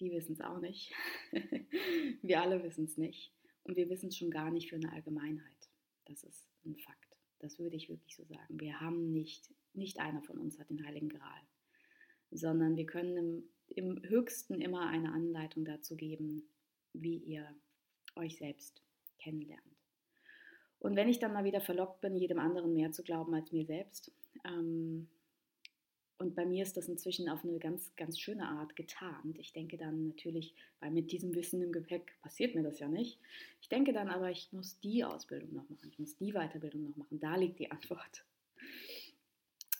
die 0.00 0.10
wissen 0.12 0.32
es 0.32 0.40
auch 0.40 0.60
nicht. 0.60 0.92
wir 2.22 2.40
alle 2.40 2.62
wissen 2.62 2.84
es 2.84 2.96
nicht. 2.96 3.32
Und 3.64 3.76
wir 3.76 3.88
wissen 3.90 4.08
es 4.08 4.16
schon 4.16 4.30
gar 4.30 4.50
nicht 4.50 4.68
für 4.68 4.76
eine 4.76 4.92
Allgemeinheit. 4.92 5.68
Das 6.06 6.24
ist 6.24 6.48
ein 6.64 6.76
Fakt. 6.76 7.16
Das 7.40 7.58
würde 7.58 7.76
ich 7.76 7.88
wirklich 7.88 8.16
so 8.16 8.24
sagen. 8.24 8.60
Wir 8.60 8.80
haben 8.80 9.12
nicht, 9.12 9.52
nicht 9.74 10.00
einer 10.00 10.22
von 10.22 10.38
uns 10.38 10.58
hat 10.58 10.70
den 10.70 10.84
Heiligen 10.86 11.08
Gral, 11.08 11.40
sondern 12.30 12.76
wir 12.76 12.86
können 12.86 13.16
im, 13.16 13.44
im 13.68 14.02
höchsten 14.08 14.60
immer 14.60 14.88
eine 14.88 15.12
Anleitung 15.12 15.64
dazu 15.64 15.96
geben, 15.96 16.48
wie 16.92 17.18
ihr 17.18 17.54
euch 18.16 18.38
selbst 18.38 18.82
kennenlernt. 19.18 19.62
Und 20.80 20.96
wenn 20.96 21.08
ich 21.08 21.18
dann 21.18 21.32
mal 21.32 21.44
wieder 21.44 21.60
verlockt 21.60 22.00
bin, 22.00 22.16
jedem 22.16 22.38
anderen 22.38 22.72
mehr 22.72 22.92
zu 22.92 23.02
glauben 23.02 23.34
als 23.34 23.52
mir 23.52 23.66
selbst, 23.66 24.12
ähm, 24.44 25.08
und 26.18 26.34
bei 26.34 26.44
mir 26.44 26.64
ist 26.64 26.76
das 26.76 26.88
inzwischen 26.88 27.28
auf 27.28 27.44
eine 27.44 27.58
ganz, 27.60 27.94
ganz 27.96 28.18
schöne 28.18 28.48
Art 28.48 28.74
getarnt. 28.74 29.38
Ich 29.38 29.52
denke 29.52 29.76
dann 29.76 30.08
natürlich, 30.08 30.52
weil 30.80 30.90
mit 30.90 31.12
diesem 31.12 31.32
Wissen 31.34 31.62
im 31.62 31.70
Gepäck 31.70 32.12
passiert 32.22 32.56
mir 32.56 32.64
das 32.64 32.80
ja 32.80 32.88
nicht. 32.88 33.20
Ich 33.60 33.68
denke 33.68 33.92
dann 33.92 34.08
aber, 34.08 34.28
ich 34.30 34.52
muss 34.52 34.80
die 34.80 35.04
Ausbildung 35.04 35.54
noch 35.54 35.68
machen, 35.68 35.88
ich 35.88 35.98
muss 35.98 36.16
die 36.16 36.32
Weiterbildung 36.32 36.82
noch 36.82 36.96
machen. 36.96 37.20
Da 37.20 37.36
liegt 37.36 37.60
die 37.60 37.70
Antwort. 37.70 38.24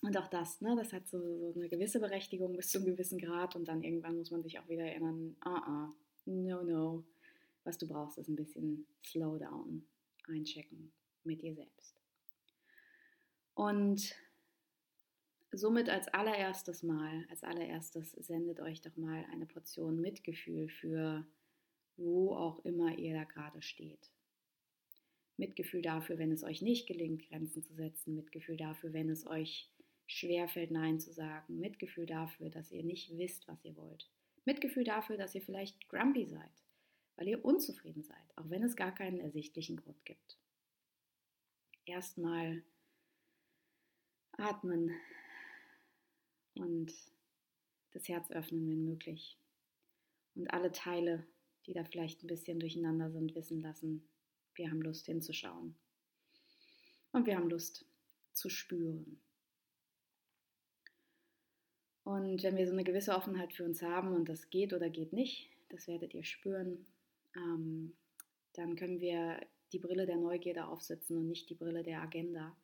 Und 0.03 0.17
auch 0.17 0.29
das, 0.29 0.61
ne, 0.61 0.77
das 0.77 0.93
hat 0.93 1.09
so, 1.09 1.53
so 1.53 1.59
eine 1.59 1.69
gewisse 1.69 1.99
Berechtigung 1.99 2.57
bis 2.57 2.69
zu 2.69 2.79
einem 2.79 2.87
gewissen 2.87 3.19
Grad 3.19 3.57
und 3.57 3.67
dann 3.67 3.83
irgendwann 3.83 4.17
muss 4.17 4.31
man 4.31 4.45
sich 4.45 4.61
auch 4.61 4.69
wieder 4.69 4.85
erinnern, 4.85 5.35
ah, 5.41 5.87
uh 5.87 5.91
-uh, 5.91 5.93
no, 6.27 6.63
no, 6.63 7.05
was 7.65 7.79
du 7.79 7.89
brauchst, 7.89 8.17
ist 8.17 8.29
ein 8.29 8.37
bisschen 8.37 8.87
Slowdown, 9.05 9.85
einchecken 10.29 10.93
mit 11.25 11.43
dir 11.43 11.55
selbst. 11.55 11.97
Und 13.57 14.15
somit 15.53 15.89
als 15.89 16.09
allererstes 16.09 16.83
Mal, 16.83 17.25
als 17.31 17.43
allererstes 17.43 18.13
sendet 18.13 18.61
euch 18.61 18.81
doch 18.81 18.97
mal 18.97 19.25
eine 19.33 19.47
Portion 19.47 20.01
Mitgefühl 20.01 20.69
für 20.69 21.27
wo 21.99 22.35
auch 22.35 22.65
immer 22.65 22.97
ihr 22.97 23.15
da 23.15 23.25
gerade 23.25 23.61
steht. 23.61 24.11
Mitgefühl 25.37 25.83
dafür, 25.83 26.19
wenn 26.19 26.33
es 26.33 26.43
euch 26.43 26.63
nicht 26.63 26.87
gelingt, 26.87 27.29
Grenzen 27.29 27.63
zu 27.63 27.75
setzen. 27.75 28.15
Mitgefühl 28.15 28.57
dafür, 28.57 28.93
wenn 28.93 29.11
es 29.11 29.27
euch 29.27 29.71
schwerfällt, 30.07 30.71
Nein 30.71 30.99
zu 30.99 31.13
sagen. 31.13 31.59
Mitgefühl 31.59 32.07
dafür, 32.07 32.51
dass 32.51 32.73
ihr 32.73 32.83
nicht 32.83 33.17
wisst, 33.19 33.47
was 33.47 33.65
ihr 33.65 33.77
wollt. 33.77 34.11
Mitgefühl 34.45 34.85
dafür, 34.85 35.17
dass 35.17 35.35
ihr 35.35 35.43
vielleicht 35.43 35.89
grumpy 35.89 36.27
seid, 36.27 36.65
weil 37.17 37.29
ihr 37.29 37.45
unzufrieden 37.45 38.03
seid, 38.03 38.37
auch 38.37 38.49
wenn 38.49 38.63
es 38.63 38.77
gar 38.77 38.95
keinen 38.95 39.21
ersichtlichen 39.21 39.77
Grund 39.77 40.05
gibt. 40.05 40.39
Erstmal 41.85 42.63
atmen, 44.33 44.91
und 46.59 46.93
das 47.93 48.09
Herz 48.09 48.31
öffnen, 48.31 48.69
wenn 48.69 48.85
möglich. 48.85 49.39
Und 50.35 50.53
alle 50.53 50.73
Teile, 50.73 51.27
die 51.67 51.73
da 51.73 51.85
vielleicht 51.85 52.23
ein 52.23 52.29
bisschen 52.29 52.61
durcheinander 52.61 53.11
sind, 53.11 53.35
wissen 53.35 53.61
lassen, 53.61 54.09
wir 54.55 54.71
haben 54.71 54.83
Lust 54.83 55.07
hinzuschauen. 55.07 55.75
Und 57.13 57.27
wir 57.27 57.37
haben 57.37 57.51
Lust 57.51 57.87
zu 58.33 58.49
spüren. 58.49 59.21
Und 62.05 62.43
wenn 62.43 62.57
wir 62.57 62.67
so 62.67 62.73
eine 62.73 62.85
gewisse 62.85 63.15
Offenheit 63.15 63.53
für 63.53 63.65
uns 63.65 63.83
haben 63.83 64.15
und 64.15 64.29
das 64.29 64.49
geht 64.49 64.73
oder 64.73 64.89
geht 64.89 65.13
nicht, 65.13 65.51
das 65.69 65.87
werdet 65.89 66.15
ihr 66.15 66.25
spüren, 66.25 66.87
ähm, 67.37 67.95
dann 68.55 68.77
können 68.77 69.01
wir 69.01 69.41
die 69.73 69.79
Brille 69.79 70.07
der 70.07 70.17
Neugierde 70.17 70.67
aufsetzen 70.67 71.17
und 71.19 71.29
nicht 71.29 71.51
die 71.51 71.55
Brille 71.55 71.83
der 71.83 72.01
Agenda. 72.01 72.57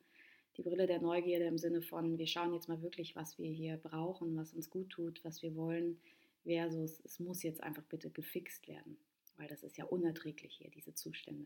Die 0.57 0.61
Brille 0.61 0.87
der 0.87 1.01
Neugierde 1.01 1.45
im 1.45 1.57
Sinne 1.57 1.81
von, 1.81 2.17
wir 2.17 2.27
schauen 2.27 2.53
jetzt 2.53 2.69
mal 2.69 2.81
wirklich, 2.81 3.15
was 3.15 3.37
wir 3.37 3.49
hier 3.49 3.77
brauchen, 3.77 4.35
was 4.37 4.53
uns 4.53 4.69
gut 4.69 4.89
tut, 4.89 5.23
was 5.23 5.41
wir 5.41 5.55
wollen, 5.55 5.99
versus 6.43 7.01
es 7.03 7.19
muss 7.19 7.43
jetzt 7.43 7.61
einfach 7.61 7.83
bitte 7.83 8.09
gefixt 8.09 8.67
werden, 8.67 8.97
weil 9.37 9.47
das 9.47 9.63
ist 9.63 9.77
ja 9.77 9.85
unerträglich 9.85 10.55
hier, 10.55 10.69
diese 10.69 10.93
Zustände. 10.93 11.45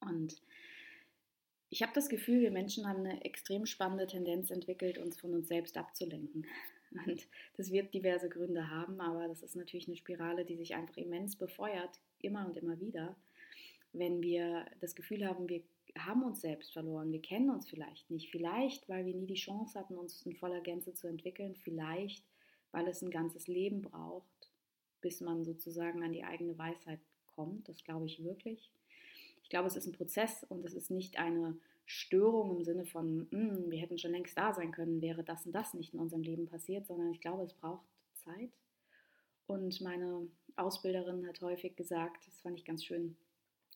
Und 0.00 0.42
ich 1.68 1.82
habe 1.82 1.92
das 1.94 2.08
Gefühl, 2.08 2.40
wir 2.40 2.50
Menschen 2.50 2.88
haben 2.88 3.06
eine 3.06 3.24
extrem 3.24 3.66
spannende 3.66 4.06
Tendenz 4.06 4.50
entwickelt, 4.50 4.98
uns 4.98 5.20
von 5.20 5.34
uns 5.34 5.48
selbst 5.48 5.76
abzulenken. 5.76 6.46
Und 7.06 7.28
das 7.56 7.70
wird 7.70 7.94
diverse 7.94 8.28
Gründe 8.28 8.68
haben, 8.68 9.00
aber 9.00 9.28
das 9.28 9.42
ist 9.42 9.54
natürlich 9.54 9.86
eine 9.86 9.96
Spirale, 9.96 10.44
die 10.44 10.56
sich 10.56 10.74
einfach 10.74 10.96
immens 10.96 11.36
befeuert, 11.36 12.00
immer 12.20 12.44
und 12.44 12.56
immer 12.56 12.80
wieder. 12.80 13.14
Wenn 13.92 14.20
wir 14.22 14.66
das 14.80 14.96
Gefühl 14.96 15.24
haben, 15.24 15.48
wir 15.48 15.62
haben 15.98 16.22
uns 16.22 16.40
selbst 16.40 16.72
verloren, 16.72 17.12
wir 17.12 17.22
kennen 17.22 17.50
uns 17.50 17.68
vielleicht 17.68 18.10
nicht, 18.10 18.30
vielleicht 18.30 18.88
weil 18.88 19.06
wir 19.06 19.14
nie 19.14 19.26
die 19.26 19.34
Chance 19.34 19.78
hatten, 19.78 19.96
uns 19.96 20.22
in 20.22 20.34
voller 20.34 20.60
Gänze 20.60 20.94
zu 20.94 21.06
entwickeln, 21.06 21.54
vielleicht 21.56 22.24
weil 22.72 22.86
es 22.88 23.02
ein 23.02 23.10
ganzes 23.10 23.48
Leben 23.48 23.82
braucht, 23.82 24.50
bis 25.00 25.20
man 25.20 25.44
sozusagen 25.44 26.02
an 26.02 26.12
die 26.12 26.24
eigene 26.24 26.56
Weisheit 26.56 27.00
kommt, 27.26 27.68
das 27.68 27.82
glaube 27.84 28.06
ich 28.06 28.22
wirklich. 28.22 28.70
Ich 29.42 29.48
glaube, 29.48 29.66
es 29.66 29.76
ist 29.76 29.86
ein 29.86 29.92
Prozess 29.92 30.44
und 30.44 30.64
es 30.64 30.74
ist 30.74 30.90
nicht 30.90 31.18
eine 31.18 31.58
Störung 31.86 32.56
im 32.56 32.62
Sinne 32.62 32.86
von, 32.86 33.26
hm, 33.30 33.70
wir 33.70 33.78
hätten 33.78 33.98
schon 33.98 34.12
längst 34.12 34.38
da 34.38 34.52
sein 34.54 34.70
können, 34.70 35.02
wäre 35.02 35.24
das 35.24 35.44
und 35.46 35.52
das 35.52 35.74
nicht 35.74 35.92
in 35.92 35.98
unserem 35.98 36.22
Leben 36.22 36.46
passiert, 36.46 36.86
sondern 36.86 37.10
ich 37.10 37.20
glaube, 37.20 37.42
es 37.42 37.54
braucht 37.54 37.84
Zeit. 38.14 38.52
Und 39.46 39.80
meine 39.80 40.28
Ausbilderin 40.54 41.26
hat 41.26 41.40
häufig 41.40 41.74
gesagt, 41.74 42.24
das 42.28 42.40
fand 42.40 42.56
ich 42.56 42.64
ganz 42.64 42.84
schön, 42.84 43.16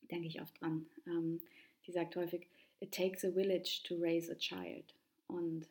denke 0.08 0.28
ich 0.28 0.40
oft 0.40 0.60
dran, 0.60 0.86
ähm, 1.06 1.40
die 1.86 1.92
sagt 1.92 2.16
häufig, 2.16 2.46
it 2.80 2.92
takes 2.92 3.24
a 3.24 3.30
village 3.30 3.82
to 3.84 3.96
raise 3.96 4.30
a 4.30 4.36
child. 4.36 4.94
Und 5.26 5.68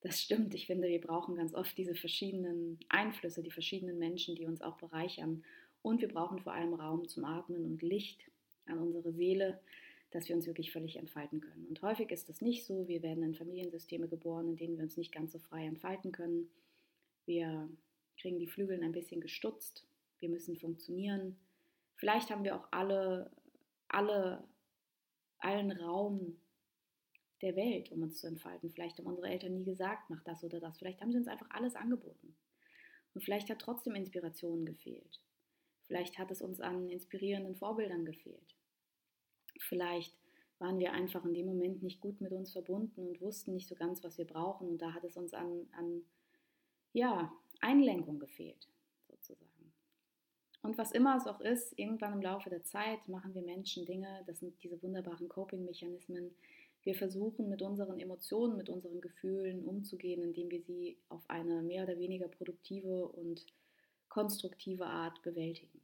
das 0.00 0.20
stimmt, 0.20 0.54
ich 0.54 0.66
finde, 0.66 0.88
wir 0.88 1.00
brauchen 1.00 1.36
ganz 1.36 1.54
oft 1.54 1.76
diese 1.78 1.94
verschiedenen 1.94 2.78
Einflüsse, 2.88 3.42
die 3.42 3.50
verschiedenen 3.50 3.98
Menschen, 3.98 4.34
die 4.34 4.46
uns 4.46 4.60
auch 4.60 4.76
bereichern. 4.76 5.44
Und 5.82 6.00
wir 6.00 6.08
brauchen 6.08 6.40
vor 6.40 6.52
allem 6.52 6.74
Raum 6.74 7.06
zum 7.08 7.24
Atmen 7.24 7.64
und 7.64 7.82
Licht 7.82 8.24
an 8.66 8.78
unsere 8.78 9.12
Seele, 9.12 9.60
dass 10.10 10.28
wir 10.28 10.36
uns 10.36 10.46
wirklich 10.46 10.72
völlig 10.72 10.96
entfalten 10.96 11.40
können. 11.40 11.66
Und 11.66 11.82
häufig 11.82 12.10
ist 12.10 12.28
das 12.28 12.40
nicht 12.40 12.64
so. 12.64 12.86
Wir 12.86 13.02
werden 13.02 13.22
in 13.22 13.34
Familiensysteme 13.34 14.08
geboren, 14.08 14.48
in 14.48 14.56
denen 14.56 14.76
wir 14.76 14.84
uns 14.84 14.96
nicht 14.96 15.12
ganz 15.12 15.32
so 15.32 15.38
frei 15.38 15.66
entfalten 15.66 16.12
können. 16.12 16.50
Wir 17.24 17.68
kriegen 18.18 18.38
die 18.38 18.46
Flügel 18.46 18.82
ein 18.82 18.92
bisschen 18.92 19.20
gestutzt. 19.20 19.86
Wir 20.20 20.28
müssen 20.28 20.56
funktionieren. 20.56 21.36
Vielleicht 21.96 22.30
haben 22.30 22.44
wir 22.44 22.56
auch 22.56 22.68
alle, 22.70 23.30
alle, 23.88 24.44
allen 25.44 25.72
Raum 25.72 26.38
der 27.42 27.56
Welt, 27.56 27.90
um 27.90 28.02
uns 28.02 28.20
zu 28.20 28.26
entfalten. 28.26 28.70
Vielleicht 28.70 28.98
haben 28.98 29.06
unsere 29.06 29.28
Eltern 29.28 29.54
nie 29.54 29.64
gesagt, 29.64 30.08
mach 30.08 30.22
das 30.22 30.44
oder 30.44 30.60
das. 30.60 30.78
Vielleicht 30.78 31.00
haben 31.00 31.10
sie 31.10 31.18
uns 31.18 31.28
einfach 31.28 31.50
alles 31.50 31.74
angeboten. 31.74 32.36
Und 33.14 33.22
vielleicht 33.22 33.50
hat 33.50 33.58
trotzdem 33.58 33.94
Inspiration 33.94 34.64
gefehlt. 34.64 35.20
Vielleicht 35.86 36.18
hat 36.18 36.30
es 36.30 36.40
uns 36.40 36.60
an 36.60 36.88
inspirierenden 36.88 37.56
Vorbildern 37.56 38.04
gefehlt. 38.04 38.56
Vielleicht 39.58 40.16
waren 40.58 40.78
wir 40.78 40.92
einfach 40.92 41.24
in 41.24 41.34
dem 41.34 41.46
Moment 41.46 41.82
nicht 41.82 42.00
gut 42.00 42.20
mit 42.20 42.32
uns 42.32 42.52
verbunden 42.52 43.08
und 43.08 43.20
wussten 43.20 43.52
nicht 43.52 43.68
so 43.68 43.74
ganz, 43.74 44.02
was 44.04 44.16
wir 44.16 44.24
brauchen. 44.24 44.68
Und 44.68 44.78
da 44.78 44.94
hat 44.94 45.04
es 45.04 45.16
uns 45.16 45.34
an, 45.34 45.68
an 45.72 46.02
ja, 46.92 47.32
Einlenkung 47.60 48.20
gefehlt. 48.20 48.68
Und 50.62 50.78
was 50.78 50.92
immer 50.92 51.16
es 51.16 51.26
auch 51.26 51.40
ist, 51.40 51.76
irgendwann 51.76 52.14
im 52.14 52.22
Laufe 52.22 52.48
der 52.48 52.62
Zeit 52.62 53.08
machen 53.08 53.34
wir 53.34 53.42
Menschen 53.42 53.84
Dinge, 53.84 54.22
das 54.26 54.38
sind 54.38 54.54
diese 54.62 54.80
wunderbaren 54.82 55.28
Coping-Mechanismen. 55.28 56.30
Wir 56.84 56.94
versuchen 56.94 57.48
mit 57.48 57.62
unseren 57.62 57.98
Emotionen, 57.98 58.56
mit 58.56 58.68
unseren 58.68 59.00
Gefühlen 59.00 59.64
umzugehen, 59.64 60.22
indem 60.22 60.50
wir 60.50 60.62
sie 60.62 60.96
auf 61.08 61.22
eine 61.28 61.62
mehr 61.62 61.84
oder 61.84 61.98
weniger 61.98 62.28
produktive 62.28 63.06
und 63.06 63.44
konstruktive 64.08 64.86
Art 64.86 65.20
bewältigen. 65.22 65.80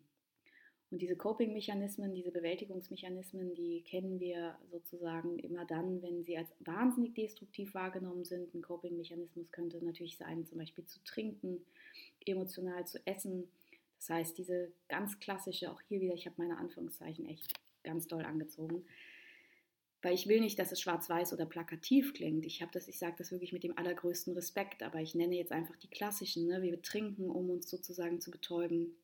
Und 0.90 1.02
diese 1.02 1.16
Coping-Mechanismen, 1.16 2.14
diese 2.14 2.30
Bewältigungsmechanismen, 2.30 3.54
die 3.54 3.82
kennen 3.82 4.20
wir 4.20 4.56
sozusagen 4.70 5.38
immer 5.38 5.66
dann, 5.66 6.00
wenn 6.02 6.24
sie 6.24 6.38
als 6.38 6.48
wahnsinnig 6.60 7.14
destruktiv 7.14 7.74
wahrgenommen 7.74 8.24
sind. 8.24 8.54
Ein 8.54 8.62
Coping-Mechanismus 8.62 9.50
könnte 9.50 9.84
natürlich 9.84 10.16
sein, 10.16 10.46
zum 10.46 10.58
Beispiel 10.58 10.86
zu 10.86 11.02
trinken, 11.04 11.58
emotional 12.24 12.86
zu 12.86 12.98
essen. 13.06 13.48
Das 13.98 14.10
heißt, 14.10 14.38
diese 14.38 14.72
ganz 14.88 15.18
klassische, 15.20 15.70
auch 15.70 15.80
hier 15.82 16.00
wieder, 16.00 16.14
ich 16.14 16.26
habe 16.26 16.36
meine 16.38 16.56
Anführungszeichen 16.56 17.26
echt 17.26 17.52
ganz 17.84 18.06
doll 18.06 18.24
angezogen, 18.24 18.84
weil 20.02 20.14
ich 20.14 20.28
will 20.28 20.40
nicht, 20.40 20.58
dass 20.58 20.72
es 20.72 20.80
schwarz-weiß 20.80 21.32
oder 21.32 21.46
plakativ 21.46 22.14
klingt. 22.14 22.46
Ich 22.46 22.62
habe 22.62 22.70
das, 22.72 22.86
ich 22.86 22.98
sage 22.98 23.16
das 23.18 23.32
wirklich 23.32 23.52
mit 23.52 23.64
dem 23.64 23.76
allergrößten 23.76 24.32
Respekt, 24.34 24.82
aber 24.82 25.00
ich 25.00 25.14
nenne 25.14 25.36
jetzt 25.36 25.52
einfach 25.52 25.76
die 25.76 25.90
klassischen. 25.90 26.46
Ne? 26.46 26.62
Wir 26.62 26.80
trinken, 26.80 27.28
um 27.30 27.50
uns 27.50 27.68
sozusagen 27.68 28.20
zu 28.20 28.30
betäuben 28.30 28.94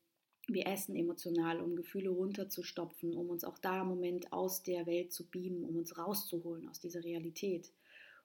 wir 0.48 0.66
essen 0.66 0.94
emotional, 0.94 1.60
um 1.60 1.76
Gefühle 1.76 2.10
runterzustopfen, 2.10 3.16
um 3.16 3.30
uns 3.30 3.44
auch 3.44 3.58
da 3.58 3.82
im 3.82 3.88
Moment 3.88 4.32
aus 4.32 4.62
der 4.62 4.86
Welt 4.86 5.12
zu 5.12 5.26
beamen, 5.26 5.64
um 5.64 5.76
uns 5.76 5.96
rauszuholen 5.96 6.68
aus 6.68 6.80
dieser 6.80 7.02
Realität. 7.02 7.72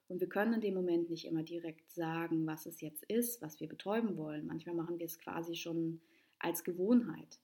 Und 0.08 0.20
wir 0.20 0.28
können 0.28 0.54
in 0.54 0.62
dem 0.62 0.74
Moment 0.74 1.10
nicht 1.10 1.26
immer 1.26 1.44
direkt 1.44 1.92
sagen, 1.92 2.46
was 2.46 2.66
es 2.66 2.82
jetzt 2.82 3.04
ist, 3.04 3.42
was 3.42 3.60
wir 3.60 3.68
betäuben 3.68 4.18
wollen. 4.18 4.48
Manchmal 4.48 4.76
machen 4.76 5.00
wir 5.00 5.06
es 5.06 5.20
quasi 5.20 5.56
schon 5.56 6.02
als 6.40 6.64
Gewohnheit. 6.64 7.40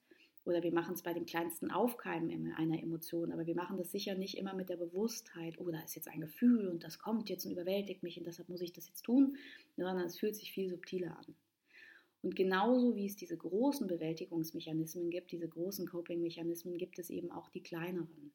Oder 0.45 0.61
wir 0.61 0.71
machen 0.71 0.93
es 0.93 1.01
bei 1.01 1.13
dem 1.13 1.25
kleinsten 1.25 1.71
Aufkeimen 1.71 2.53
einer 2.53 2.81
Emotion, 2.81 3.31
aber 3.31 3.47
wir 3.47 3.55
machen 3.55 3.77
das 3.77 3.91
sicher 3.91 4.13
nicht 4.13 4.37
immer 4.37 4.53
mit 4.53 4.69
der 4.69 4.77
Bewusstheit, 4.77 5.59
oh, 5.59 5.71
da 5.71 5.81
ist 5.81 5.95
jetzt 5.95 6.07
ein 6.07 6.21
Gefühl 6.21 6.67
und 6.67 6.83
das 6.83 6.99
kommt 6.99 7.29
jetzt 7.29 7.45
und 7.45 7.51
überwältigt 7.51 8.03
mich 8.03 8.19
und 8.19 8.27
deshalb 8.27 8.49
muss 8.49 8.61
ich 8.61 8.71
das 8.71 8.87
jetzt 8.87 9.01
tun, 9.01 9.37
sondern 9.75 10.05
es 10.05 10.19
fühlt 10.19 10.35
sich 10.35 10.51
viel 10.51 10.69
subtiler 10.69 11.17
an. 11.17 11.35
Und 12.21 12.35
genauso 12.35 12.95
wie 12.95 13.07
es 13.07 13.15
diese 13.15 13.37
großen 13.37 13.87
Bewältigungsmechanismen 13.87 15.09
gibt, 15.09 15.31
diese 15.31 15.47
großen 15.47 15.87
Coping-Mechanismen, 15.87 16.77
gibt 16.77 16.99
es 16.99 17.09
eben 17.09 17.31
auch 17.31 17.49
die 17.49 17.61
kleineren. 17.61 18.31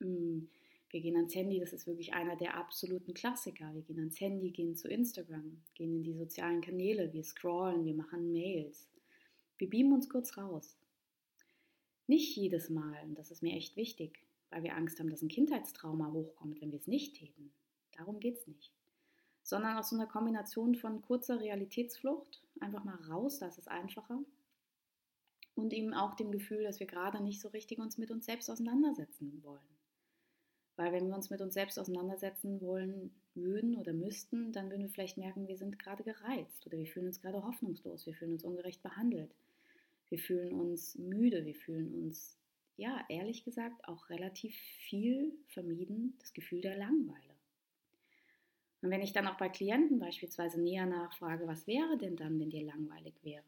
Hm, 0.00 0.48
wir 0.90 1.00
gehen 1.00 1.16
ans 1.16 1.34
Handy, 1.34 1.58
das 1.58 1.72
ist 1.72 1.86
wirklich 1.86 2.14
einer 2.14 2.36
der 2.36 2.56
absoluten 2.56 3.12
Klassiker. 3.12 3.74
Wir 3.74 3.82
gehen 3.82 3.98
ans 3.98 4.20
Handy, 4.20 4.50
gehen 4.50 4.76
zu 4.76 4.88
Instagram, 4.88 5.62
gehen 5.74 5.96
in 5.96 6.04
die 6.04 6.14
sozialen 6.14 6.60
Kanäle, 6.60 7.12
wir 7.12 7.24
scrollen, 7.24 7.84
wir 7.84 7.94
machen 7.94 8.32
Mails. 8.32 8.88
Wir 9.58 9.68
beamen 9.68 9.92
uns 9.92 10.08
kurz 10.08 10.36
raus. 10.36 10.76
Nicht 12.06 12.36
jedes 12.36 12.70
Mal, 12.70 13.02
und 13.04 13.18
das 13.18 13.30
ist 13.30 13.42
mir 13.42 13.56
echt 13.56 13.76
wichtig, 13.76 14.18
weil 14.50 14.62
wir 14.62 14.76
Angst 14.76 14.98
haben, 15.00 15.10
dass 15.10 15.22
ein 15.22 15.28
Kindheitstrauma 15.28 16.12
hochkommt, 16.12 16.60
wenn 16.60 16.70
wir 16.70 16.78
es 16.78 16.86
nicht 16.86 17.16
täten. 17.16 17.52
Darum 17.96 18.20
geht 18.20 18.36
es 18.36 18.46
nicht 18.46 18.72
sondern 19.46 19.78
aus 19.78 19.90
so 19.90 19.96
einer 19.96 20.08
Kombination 20.08 20.74
von 20.74 21.00
kurzer 21.02 21.40
Realitätsflucht, 21.40 22.42
einfach 22.58 22.82
mal 22.82 22.98
raus, 23.08 23.38
das 23.38 23.58
ist 23.58 23.68
einfacher, 23.68 24.18
und 25.54 25.72
eben 25.72 25.94
auch 25.94 26.14
dem 26.14 26.32
Gefühl, 26.32 26.64
dass 26.64 26.80
wir 26.80 26.88
gerade 26.88 27.22
nicht 27.22 27.40
so 27.40 27.48
richtig 27.48 27.78
uns 27.78 27.96
mit 27.96 28.10
uns 28.10 28.26
selbst 28.26 28.50
auseinandersetzen 28.50 29.40
wollen. 29.44 29.75
Weil 30.76 30.92
wenn 30.92 31.08
wir 31.08 31.16
uns 31.16 31.30
mit 31.30 31.40
uns 31.40 31.54
selbst 31.54 31.78
auseinandersetzen 31.78 32.60
wollen 32.60 33.14
würden 33.34 33.76
oder 33.76 33.92
müssten, 33.92 34.52
dann 34.52 34.70
würden 34.70 34.82
wir 34.82 34.90
vielleicht 34.90 35.16
merken, 35.16 35.48
wir 35.48 35.56
sind 35.56 35.78
gerade 35.78 36.04
gereizt 36.04 36.66
oder 36.66 36.78
wir 36.78 36.86
fühlen 36.86 37.06
uns 37.06 37.20
gerade 37.20 37.42
hoffnungslos, 37.42 38.06
wir 38.06 38.14
fühlen 38.14 38.32
uns 38.32 38.44
ungerecht 38.44 38.82
behandelt, 38.82 39.34
wir 40.10 40.18
fühlen 40.18 40.52
uns 40.52 40.96
müde, 40.96 41.46
wir 41.46 41.54
fühlen 41.54 41.94
uns, 41.94 42.38
ja, 42.76 43.04
ehrlich 43.08 43.44
gesagt, 43.44 43.88
auch 43.88 44.10
relativ 44.10 44.54
viel 44.54 45.32
vermieden, 45.48 46.14
das 46.20 46.34
Gefühl 46.34 46.60
der 46.60 46.76
Langweile. 46.76 47.36
Und 48.82 48.90
wenn 48.90 49.02
ich 49.02 49.14
dann 49.14 49.26
auch 49.26 49.38
bei 49.38 49.48
Klienten 49.48 49.98
beispielsweise 49.98 50.60
näher 50.60 50.86
nachfrage, 50.86 51.46
was 51.46 51.66
wäre 51.66 51.96
denn 51.96 52.16
dann, 52.16 52.38
wenn 52.38 52.50
dir 52.50 52.64
langweilig 52.64 53.14
wäre? 53.22 53.44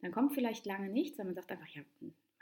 Dann 0.00 0.12
kommt 0.12 0.32
vielleicht 0.32 0.64
lange 0.64 0.88
nichts, 0.88 1.18
weil 1.18 1.26
man 1.26 1.34
sagt 1.34 1.50
einfach, 1.50 1.68
ja, 1.68 1.82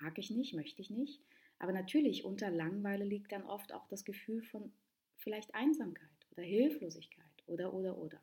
mag 0.01 0.17
ich 0.17 0.31
nicht, 0.31 0.55
möchte 0.55 0.81
ich 0.81 0.91
nicht. 0.91 1.21
Aber 1.59 1.73
natürlich 1.73 2.25
unter 2.25 2.51
Langweile 2.51 3.05
liegt 3.05 3.33
dann 3.33 3.45
oft 3.45 3.73
auch 3.73 3.87
das 3.89 4.05
Gefühl 4.05 4.43
von 4.43 4.73
vielleicht 5.17 5.55
Einsamkeit 5.55 6.09
oder 6.33 6.43
Hilflosigkeit 6.43 7.25
oder 7.47 7.75
oder 7.75 7.99
oder. 7.99 8.21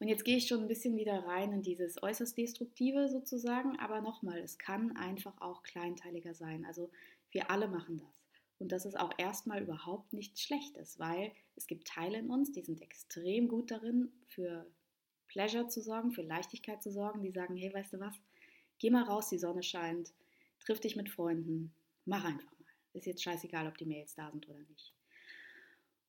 Und 0.00 0.08
jetzt 0.08 0.24
gehe 0.24 0.36
ich 0.36 0.48
schon 0.48 0.62
ein 0.62 0.68
bisschen 0.68 0.96
wieder 0.96 1.24
rein 1.24 1.52
in 1.52 1.62
dieses 1.62 2.02
äußerst 2.02 2.36
Destruktive 2.36 3.08
sozusagen, 3.08 3.78
aber 3.78 4.00
nochmal, 4.00 4.38
es 4.38 4.58
kann 4.58 4.96
einfach 4.96 5.40
auch 5.40 5.62
kleinteiliger 5.62 6.34
sein. 6.34 6.64
Also 6.64 6.90
wir 7.30 7.50
alle 7.50 7.68
machen 7.68 7.98
das. 7.98 8.24
Und 8.58 8.72
das 8.72 8.86
ist 8.86 8.98
auch 8.98 9.12
erstmal 9.18 9.62
überhaupt 9.62 10.12
nichts 10.12 10.42
Schlechtes, 10.42 10.98
weil 10.98 11.32
es 11.56 11.66
gibt 11.66 11.86
Teile 11.86 12.18
in 12.18 12.30
uns, 12.30 12.52
die 12.52 12.62
sind 12.62 12.82
extrem 12.82 13.48
gut 13.48 13.70
darin, 13.70 14.12
für 14.26 14.66
Pleasure 15.28 15.68
zu 15.68 15.80
sorgen, 15.80 16.12
für 16.12 16.22
Leichtigkeit 16.22 16.82
zu 16.82 16.90
sorgen, 16.90 17.22
die 17.22 17.32
sagen, 17.32 17.56
hey, 17.56 17.72
weißt 17.72 17.94
du 17.94 18.00
was, 18.00 18.14
geh 18.78 18.90
mal 18.90 19.02
raus, 19.02 19.28
die 19.28 19.38
Sonne 19.38 19.62
scheint, 19.62 20.12
triff 20.60 20.80
dich 20.80 20.96
mit 20.96 21.08
Freunden, 21.08 21.74
mach 22.04 22.24
einfach 22.24 22.58
mal. 22.60 22.66
Ist 22.92 23.06
jetzt 23.06 23.22
scheißegal, 23.22 23.66
ob 23.66 23.76
die 23.76 23.86
Mails 23.86 24.14
da 24.14 24.30
sind 24.30 24.48
oder 24.48 24.60
nicht. 24.60 24.94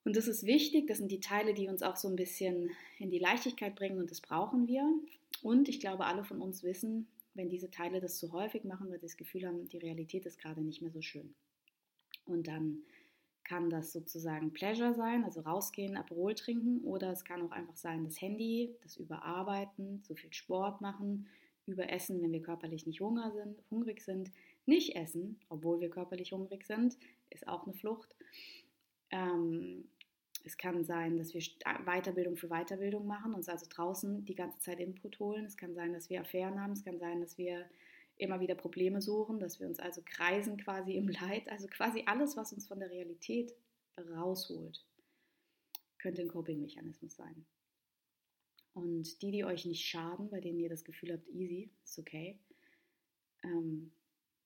Und 0.03 0.15
das 0.15 0.27
ist 0.27 0.45
wichtig, 0.45 0.85
das 0.87 0.99
sind 0.99 1.11
die 1.11 1.19
Teile, 1.19 1.55
die 1.55 1.67
uns 1.67 1.81
auch 1.81 1.95
so 1.95 2.07
ein 2.07 2.15
bisschen 2.15 2.69
in 2.99 3.09
die 3.09 3.17
Leichtigkeit 3.17 3.75
bringen 3.75 3.99
und 3.99 4.11
das 4.11 4.21
brauchen 4.21 4.67
wir. 4.67 4.87
Und 5.41 5.67
ich 5.67 5.79
glaube, 5.79 6.05
alle 6.05 6.23
von 6.23 6.41
uns 6.41 6.61
wissen, 6.61 7.07
wenn 7.33 7.49
diese 7.49 7.71
Teile 7.71 7.99
das 7.99 8.17
zu 8.17 8.31
häufig 8.31 8.63
machen, 8.63 8.89
weil 8.89 8.99
sie 8.99 9.07
das 9.07 9.17
Gefühl 9.17 9.47
haben, 9.47 9.67
die 9.67 9.79
Realität 9.79 10.25
ist 10.25 10.39
gerade 10.39 10.61
nicht 10.61 10.81
mehr 10.81 10.91
so 10.91 11.01
schön. 11.01 11.33
Und 12.25 12.47
dann 12.47 12.83
kann 13.43 13.69
das 13.69 13.91
sozusagen 13.91 14.53
Pleasure 14.53 14.93
sein, 14.93 15.23
also 15.23 15.41
rausgehen, 15.41 15.97
Aperol 15.97 16.33
trinken, 16.35 16.81
oder 16.83 17.11
es 17.11 17.23
kann 17.25 17.41
auch 17.41 17.51
einfach 17.51 17.75
sein, 17.75 18.03
das 18.03 18.19
Handy, 18.21 18.75
das 18.83 18.97
Überarbeiten, 18.97 20.03
zu 20.03 20.15
viel 20.15 20.33
Sport 20.33 20.81
machen, 20.81 21.27
überessen, 21.67 22.21
wenn 22.21 22.31
wir 22.31 22.41
körperlich 22.41 22.85
nicht 22.85 23.01
Hunger 23.01 23.31
sind, 23.31 23.63
hungrig 23.69 24.01
sind, 24.01 24.31
nicht 24.67 24.95
essen, 24.95 25.39
obwohl 25.49 25.79
wir 25.79 25.89
körperlich 25.89 26.31
hungrig 26.31 26.65
sind, 26.65 26.97
ist 27.29 27.47
auch 27.47 27.65
eine 27.65 27.73
Flucht. 27.73 28.15
Ähm, 29.11 29.87
es 30.43 30.57
kann 30.57 30.83
sein, 30.83 31.17
dass 31.17 31.33
wir 31.33 31.41
Weiterbildung 31.85 32.37
für 32.37 32.49
Weiterbildung 32.49 33.07
machen, 33.07 33.33
uns 33.33 33.49
also 33.49 33.65
draußen 33.67 34.25
die 34.25 34.35
ganze 34.35 34.59
Zeit 34.59 34.79
Input 34.79 35.19
holen. 35.19 35.45
Es 35.45 35.57
kann 35.57 35.73
sein, 35.73 35.93
dass 35.93 36.09
wir 36.09 36.21
Affären 36.21 36.61
haben. 36.61 36.73
Es 36.73 36.83
kann 36.83 36.99
sein, 36.99 37.19
dass 37.19 37.37
wir 37.37 37.67
immer 38.17 38.39
wieder 38.39 38.55
Probleme 38.55 39.01
suchen, 39.01 39.39
dass 39.39 39.59
wir 39.59 39.67
uns 39.67 39.79
also 39.79 40.01
kreisen 40.05 40.57
quasi 40.57 40.93
im 40.93 41.07
Leid. 41.07 41.49
Also 41.49 41.67
quasi 41.67 42.03
alles, 42.05 42.37
was 42.37 42.53
uns 42.53 42.67
von 42.67 42.79
der 42.79 42.91
Realität 42.91 43.53
rausholt, 43.97 44.85
könnte 45.97 46.21
ein 46.21 46.27
Coping-Mechanismus 46.27 47.15
sein. 47.15 47.45
Und 48.73 49.21
die, 49.21 49.31
die 49.31 49.45
euch 49.45 49.65
nicht 49.65 49.85
schaden, 49.85 50.29
bei 50.29 50.41
denen 50.41 50.59
ihr 50.59 50.69
das 50.69 50.83
Gefühl 50.83 51.13
habt, 51.13 51.27
easy, 51.29 51.71
ist 51.83 51.97
okay, 51.97 52.37
ähm, 53.43 53.91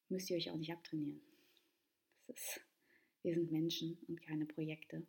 müsst 0.09 0.29
ihr 0.29 0.37
euch 0.37 0.49
auch 0.49 0.57
nicht 0.57 0.71
abtrainieren. 0.71 1.21
Ist, 2.27 2.61
wir 3.23 3.33
sind 3.33 3.51
Menschen 3.51 3.97
und 4.07 4.21
keine 4.21 4.45
Projekte. 4.45 5.05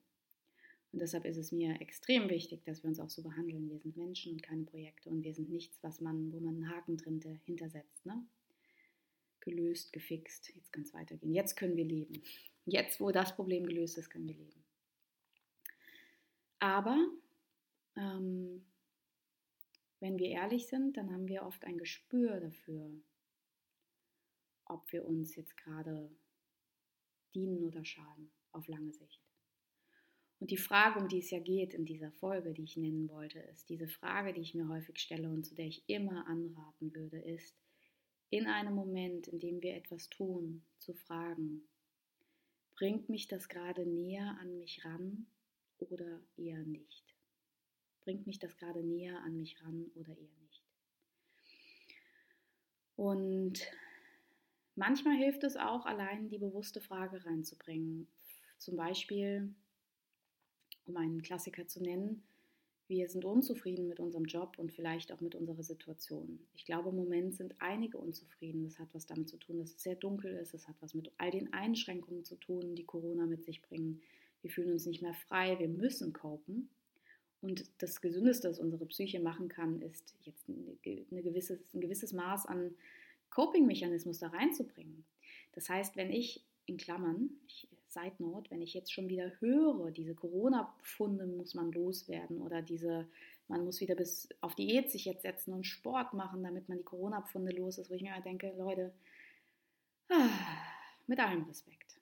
Und 0.92 0.98
deshalb 0.98 1.24
ist 1.24 1.36
es 1.36 1.52
mir 1.52 1.80
extrem 1.80 2.28
wichtig, 2.28 2.64
dass 2.64 2.82
wir 2.82 2.88
uns 2.88 2.98
auch 2.98 3.10
so 3.10 3.22
behandeln. 3.22 3.68
Wir 3.70 3.78
sind 3.78 3.96
Menschen 3.96 4.32
und 4.32 4.42
keine 4.42 4.64
Projekte 4.64 5.08
und 5.08 5.22
wir 5.22 5.34
sind 5.34 5.48
nichts, 5.48 5.78
was 5.82 6.00
man, 6.00 6.32
wo 6.32 6.40
man 6.40 6.56
einen 6.56 6.70
Haken 6.70 6.96
drin 6.96 7.20
hintersetzt. 7.44 8.04
Ne? 8.04 8.26
Gelöst, 9.40 9.92
gefixt, 9.92 10.52
jetzt 10.54 10.72
kann 10.72 10.82
es 10.82 10.92
weitergehen. 10.92 11.32
Jetzt 11.32 11.56
können 11.56 11.76
wir 11.76 11.84
leben. 11.84 12.22
Jetzt, 12.66 13.00
wo 13.00 13.12
das 13.12 13.34
Problem 13.34 13.64
gelöst 13.64 13.98
ist, 13.98 14.10
können 14.10 14.26
wir 14.26 14.34
leben. 14.34 14.64
Aber 16.58 17.08
ähm, 17.96 18.64
wenn 20.00 20.18
wir 20.18 20.28
ehrlich 20.28 20.66
sind, 20.66 20.96
dann 20.96 21.12
haben 21.12 21.28
wir 21.28 21.44
oft 21.44 21.64
ein 21.64 21.78
Gespür 21.78 22.40
dafür, 22.40 22.90
ob 24.70 24.90
wir 24.92 25.04
uns 25.04 25.34
jetzt 25.36 25.56
gerade 25.56 26.10
dienen 27.34 27.64
oder 27.64 27.84
schaden 27.84 28.30
auf 28.52 28.66
lange 28.66 28.92
Sicht. 28.92 29.20
Und 30.40 30.50
die 30.50 30.56
Frage, 30.56 30.98
um 30.98 31.08
die 31.08 31.18
es 31.18 31.30
ja 31.30 31.38
geht 31.38 31.74
in 31.74 31.84
dieser 31.84 32.10
Folge, 32.12 32.54
die 32.54 32.64
ich 32.64 32.76
nennen 32.76 33.08
wollte, 33.10 33.38
ist 33.40 33.68
diese 33.68 33.88
Frage, 33.88 34.32
die 34.32 34.40
ich 34.40 34.54
mir 34.54 34.68
häufig 34.68 34.98
stelle 34.98 35.28
und 35.28 35.44
zu 35.44 35.54
der 35.54 35.66
ich 35.66 35.84
immer 35.86 36.26
anraten 36.26 36.94
würde, 36.94 37.18
ist, 37.18 37.54
in 38.30 38.46
einem 38.46 38.74
Moment, 38.74 39.26
in 39.28 39.38
dem 39.38 39.60
wir 39.60 39.74
etwas 39.74 40.08
tun, 40.08 40.62
zu 40.78 40.94
fragen, 40.94 41.68
bringt 42.74 43.08
mich 43.10 43.28
das 43.28 43.48
gerade 43.48 43.84
näher 43.84 44.38
an 44.40 44.56
mich 44.56 44.84
ran 44.84 45.26
oder 45.78 46.22
eher 46.36 46.62
nicht? 46.62 47.04
Bringt 48.00 48.26
mich 48.26 48.38
das 48.38 48.56
gerade 48.56 48.82
näher 48.82 49.20
an 49.20 49.36
mich 49.36 49.62
ran 49.62 49.90
oder 49.94 50.16
eher 50.16 50.36
nicht? 50.40 50.64
Und 52.96 53.66
manchmal 54.80 55.16
hilft 55.16 55.44
es 55.44 55.56
auch, 55.56 55.84
allein 55.84 56.30
die 56.30 56.38
bewusste 56.38 56.80
Frage 56.80 57.24
reinzubringen. 57.26 58.08
Zum 58.56 58.76
Beispiel, 58.76 59.54
um 60.86 60.96
einen 60.96 61.20
Klassiker 61.20 61.66
zu 61.66 61.82
nennen, 61.82 62.22
wir 62.88 63.08
sind 63.08 63.24
unzufrieden 63.24 63.86
mit 63.86 64.00
unserem 64.00 64.24
Job 64.24 64.58
und 64.58 64.72
vielleicht 64.72 65.12
auch 65.12 65.20
mit 65.20 65.36
unserer 65.36 65.62
Situation. 65.62 66.40
Ich 66.54 66.64
glaube, 66.64 66.88
im 66.88 66.96
Moment 66.96 67.36
sind 67.36 67.54
einige 67.60 67.98
unzufrieden. 67.98 68.64
Das 68.64 68.80
hat 68.80 68.88
was 68.92 69.06
damit 69.06 69.28
zu 69.28 69.36
tun, 69.36 69.58
dass 69.58 69.74
es 69.74 69.82
sehr 69.82 69.94
dunkel 69.94 70.34
ist. 70.34 70.54
Es 70.54 70.66
hat 70.66 70.74
was 70.80 70.94
mit 70.94 71.12
all 71.18 71.30
den 71.30 71.52
Einschränkungen 71.52 72.24
zu 72.24 72.34
tun, 72.36 72.74
die 72.74 72.84
Corona 72.84 73.26
mit 73.26 73.44
sich 73.44 73.62
bringen. 73.62 74.00
Wir 74.42 74.50
fühlen 74.50 74.72
uns 74.72 74.86
nicht 74.86 75.02
mehr 75.02 75.14
frei. 75.14 75.58
Wir 75.58 75.68
müssen 75.68 76.12
copen. 76.12 76.70
Und 77.42 77.70
das 77.78 78.00
Gesündeste, 78.00 78.48
was 78.48 78.58
unsere 78.58 78.86
Psyche 78.86 79.20
machen 79.20 79.48
kann, 79.48 79.82
ist 79.82 80.14
jetzt 80.22 80.48
eine 80.48 81.22
gewisse, 81.22 81.60
ein 81.72 81.80
gewisses 81.80 82.12
Maß 82.12 82.46
an 82.46 82.74
Coping-Mechanismus 83.30 84.18
da 84.18 84.28
reinzubringen. 84.28 85.04
Das 85.52 85.68
heißt, 85.68 85.96
wenn 85.96 86.10
ich 86.10 86.44
in 86.66 86.76
Klammern, 86.76 87.30
ich 87.46 87.68
Side 87.90 88.14
Note, 88.18 88.50
wenn 88.50 88.62
ich 88.62 88.72
jetzt 88.72 88.92
schon 88.92 89.08
wieder 89.08 89.32
höre, 89.40 89.90
diese 89.90 90.14
Corona-Pfunde 90.14 91.26
muss 91.26 91.54
man 91.54 91.72
loswerden 91.72 92.40
oder 92.40 92.62
diese, 92.62 93.08
man 93.48 93.64
muss 93.64 93.80
wieder 93.80 93.96
bis 93.96 94.28
auf 94.40 94.54
Diät 94.54 94.90
sich 94.90 95.04
jetzt 95.04 95.22
setzen 95.22 95.52
und 95.52 95.64
Sport 95.64 96.14
machen, 96.14 96.44
damit 96.44 96.68
man 96.68 96.78
die 96.78 96.84
Corona-Pfunde 96.84 97.52
los 97.52 97.78
ist, 97.78 97.90
wo 97.90 97.94
ich 97.94 98.02
mir 98.02 98.20
denke, 98.20 98.54
Leute, 98.56 98.94
ah, 100.08 100.28
mit 101.08 101.18
allem 101.18 101.42
Respekt, 101.44 102.00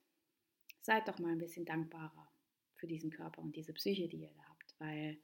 seid 0.82 1.08
doch 1.08 1.18
mal 1.18 1.32
ein 1.32 1.38
bisschen 1.38 1.64
dankbarer 1.64 2.28
für 2.76 2.86
diesen 2.86 3.10
Körper 3.10 3.40
und 3.40 3.56
diese 3.56 3.72
Psyche, 3.72 4.08
die 4.08 4.18
ihr 4.18 4.30
da 4.36 4.44
habt, 4.50 4.74
weil 4.78 5.18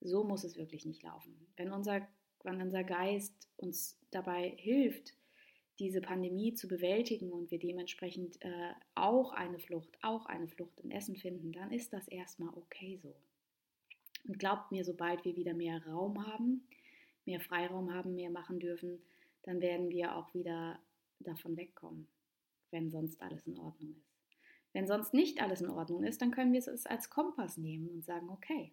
so 0.00 0.24
muss 0.24 0.44
es 0.44 0.56
wirklich 0.56 0.86
nicht 0.86 1.02
laufen. 1.02 1.34
Wenn 1.56 1.70
unser, 1.70 2.08
wenn 2.44 2.62
unser 2.62 2.82
Geist 2.82 3.48
uns 3.58 3.98
dabei 4.10 4.54
hilft, 4.56 5.17
diese 5.78 6.00
Pandemie 6.00 6.54
zu 6.54 6.66
bewältigen 6.66 7.30
und 7.30 7.50
wir 7.50 7.58
dementsprechend 7.58 8.42
äh, 8.42 8.72
auch 8.94 9.32
eine 9.32 9.58
Flucht, 9.58 9.96
auch 10.02 10.26
eine 10.26 10.48
Flucht 10.48 10.80
in 10.80 10.90
Essen 10.90 11.16
finden, 11.16 11.52
dann 11.52 11.70
ist 11.70 11.92
das 11.92 12.08
erstmal 12.08 12.52
okay 12.54 12.98
so. 13.00 13.14
Und 14.26 14.38
glaubt 14.38 14.72
mir, 14.72 14.84
sobald 14.84 15.24
wir 15.24 15.36
wieder 15.36 15.54
mehr 15.54 15.84
Raum 15.86 16.26
haben, 16.26 16.66
mehr 17.24 17.40
Freiraum 17.40 17.94
haben, 17.94 18.14
mehr 18.14 18.30
machen 18.30 18.58
dürfen, 18.58 19.00
dann 19.42 19.60
werden 19.60 19.88
wir 19.90 20.16
auch 20.16 20.34
wieder 20.34 20.78
davon 21.20 21.56
wegkommen, 21.56 22.08
wenn 22.70 22.90
sonst 22.90 23.20
alles 23.22 23.46
in 23.46 23.58
Ordnung 23.58 23.94
ist. 23.96 24.08
Wenn 24.72 24.86
sonst 24.86 25.14
nicht 25.14 25.40
alles 25.40 25.60
in 25.60 25.70
Ordnung 25.70 26.04
ist, 26.04 26.20
dann 26.20 26.30
können 26.30 26.52
wir 26.52 26.58
es 26.58 26.86
als 26.86 27.08
Kompass 27.08 27.56
nehmen 27.56 27.88
und 27.88 28.04
sagen, 28.04 28.28
okay, 28.28 28.72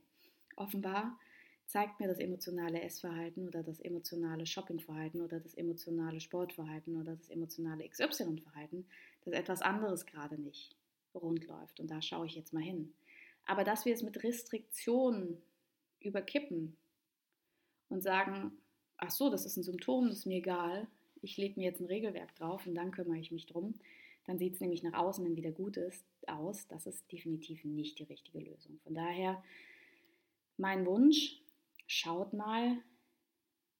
offenbar 0.55 1.17
zeigt 1.65 1.99
mir 1.99 2.07
das 2.07 2.19
emotionale 2.19 2.81
Essverhalten 2.81 3.47
oder 3.47 3.63
das 3.63 3.79
emotionale 3.79 4.45
Shoppingverhalten 4.45 5.21
oder 5.21 5.39
das 5.39 5.55
emotionale 5.55 6.19
Sportverhalten 6.19 6.99
oder 6.99 7.15
das 7.15 7.29
emotionale 7.29 7.87
XY-Verhalten, 7.87 8.85
dass 9.23 9.33
etwas 9.33 9.61
anderes 9.61 10.05
gerade 10.05 10.39
nicht 10.39 10.75
rund 11.13 11.47
läuft. 11.47 11.79
Und 11.79 11.89
da 11.89 12.01
schaue 12.01 12.27
ich 12.27 12.35
jetzt 12.35 12.53
mal 12.53 12.63
hin. 12.63 12.93
Aber 13.45 13.63
dass 13.63 13.85
wir 13.85 13.93
es 13.93 14.03
mit 14.03 14.23
Restriktionen 14.23 15.41
überkippen 15.99 16.75
und 17.89 18.01
sagen, 18.01 18.51
ach 18.97 19.11
so, 19.11 19.29
das 19.29 19.45
ist 19.45 19.57
ein 19.57 19.63
Symptom, 19.63 20.07
das 20.07 20.19
ist 20.19 20.25
mir 20.25 20.37
egal, 20.37 20.87
ich 21.21 21.37
lege 21.37 21.59
mir 21.59 21.65
jetzt 21.65 21.81
ein 21.81 21.87
Regelwerk 21.87 22.35
drauf 22.35 22.67
und 22.67 22.75
dann 22.75 22.91
kümmere 22.91 23.17
ich 23.17 23.31
mich 23.31 23.47
drum, 23.47 23.73
dann 24.25 24.37
sieht 24.37 24.53
es 24.53 24.59
nämlich 24.59 24.83
nach 24.83 24.93
außen, 24.93 25.23
wenn 25.23 25.35
wieder 25.35 25.51
gut 25.51 25.77
ist, 25.77 26.03
aus. 26.27 26.67
Das 26.67 26.85
ist 26.87 27.11
definitiv 27.11 27.63
nicht 27.63 27.99
die 27.99 28.03
richtige 28.03 28.39
Lösung. 28.39 28.79
Von 28.83 28.95
daher 28.95 29.43
mein 30.57 30.85
Wunsch, 30.85 31.41
Schaut 31.87 32.33
mal, 32.33 32.77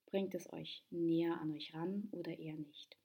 bringt 0.05 0.35
es 0.35 0.51
euch 0.53 0.83
näher 0.91 1.39
an 1.41 1.51
euch 1.51 1.73
ran 1.73 2.07
oder 2.11 2.37
eher 2.37 2.55
nicht. 2.55 2.97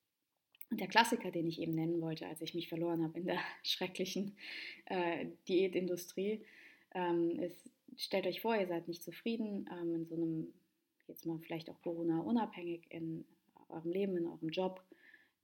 Und 0.70 0.80
der 0.80 0.88
Klassiker, 0.88 1.30
den 1.30 1.48
ich 1.48 1.60
eben 1.60 1.74
nennen 1.74 2.00
wollte, 2.00 2.26
als 2.26 2.40
ich 2.40 2.54
mich 2.54 2.68
verloren 2.68 3.02
habe 3.02 3.18
in 3.18 3.26
der 3.26 3.40
schrecklichen 3.62 4.36
äh, 4.86 5.26
Diätindustrie, 5.48 6.44
ähm, 6.94 7.40
ist, 7.40 7.70
stellt 7.96 8.26
euch 8.26 8.40
vor, 8.40 8.56
ihr 8.56 8.68
seid 8.68 8.88
nicht 8.88 9.02
zufrieden 9.02 9.68
ähm, 9.72 9.94
in 9.94 10.06
so 10.06 10.14
einem, 10.14 10.54
jetzt 11.08 11.26
mal 11.26 11.38
vielleicht 11.40 11.70
auch 11.70 11.80
Corona-unabhängig 11.82 12.86
in 12.90 13.24
eurem 13.68 13.90
Leben, 13.90 14.16
in 14.16 14.26
eurem 14.26 14.50
Job. 14.50 14.84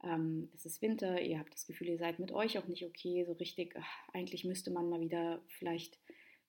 Ähm, 0.04 0.48
es 0.54 0.66
ist 0.66 0.82
Winter, 0.82 1.20
ihr 1.20 1.38
habt 1.38 1.52
das 1.52 1.66
Gefühl, 1.66 1.88
ihr 1.88 1.98
seid 1.98 2.18
mit 2.18 2.30
euch 2.30 2.58
auch 2.58 2.66
nicht 2.68 2.84
okay, 2.84 3.24
so 3.24 3.32
richtig, 3.32 3.74
ach, 3.76 4.08
eigentlich 4.12 4.44
müsste 4.44 4.70
man 4.70 4.88
mal 4.88 5.00
wieder 5.00 5.40
vielleicht 5.48 5.98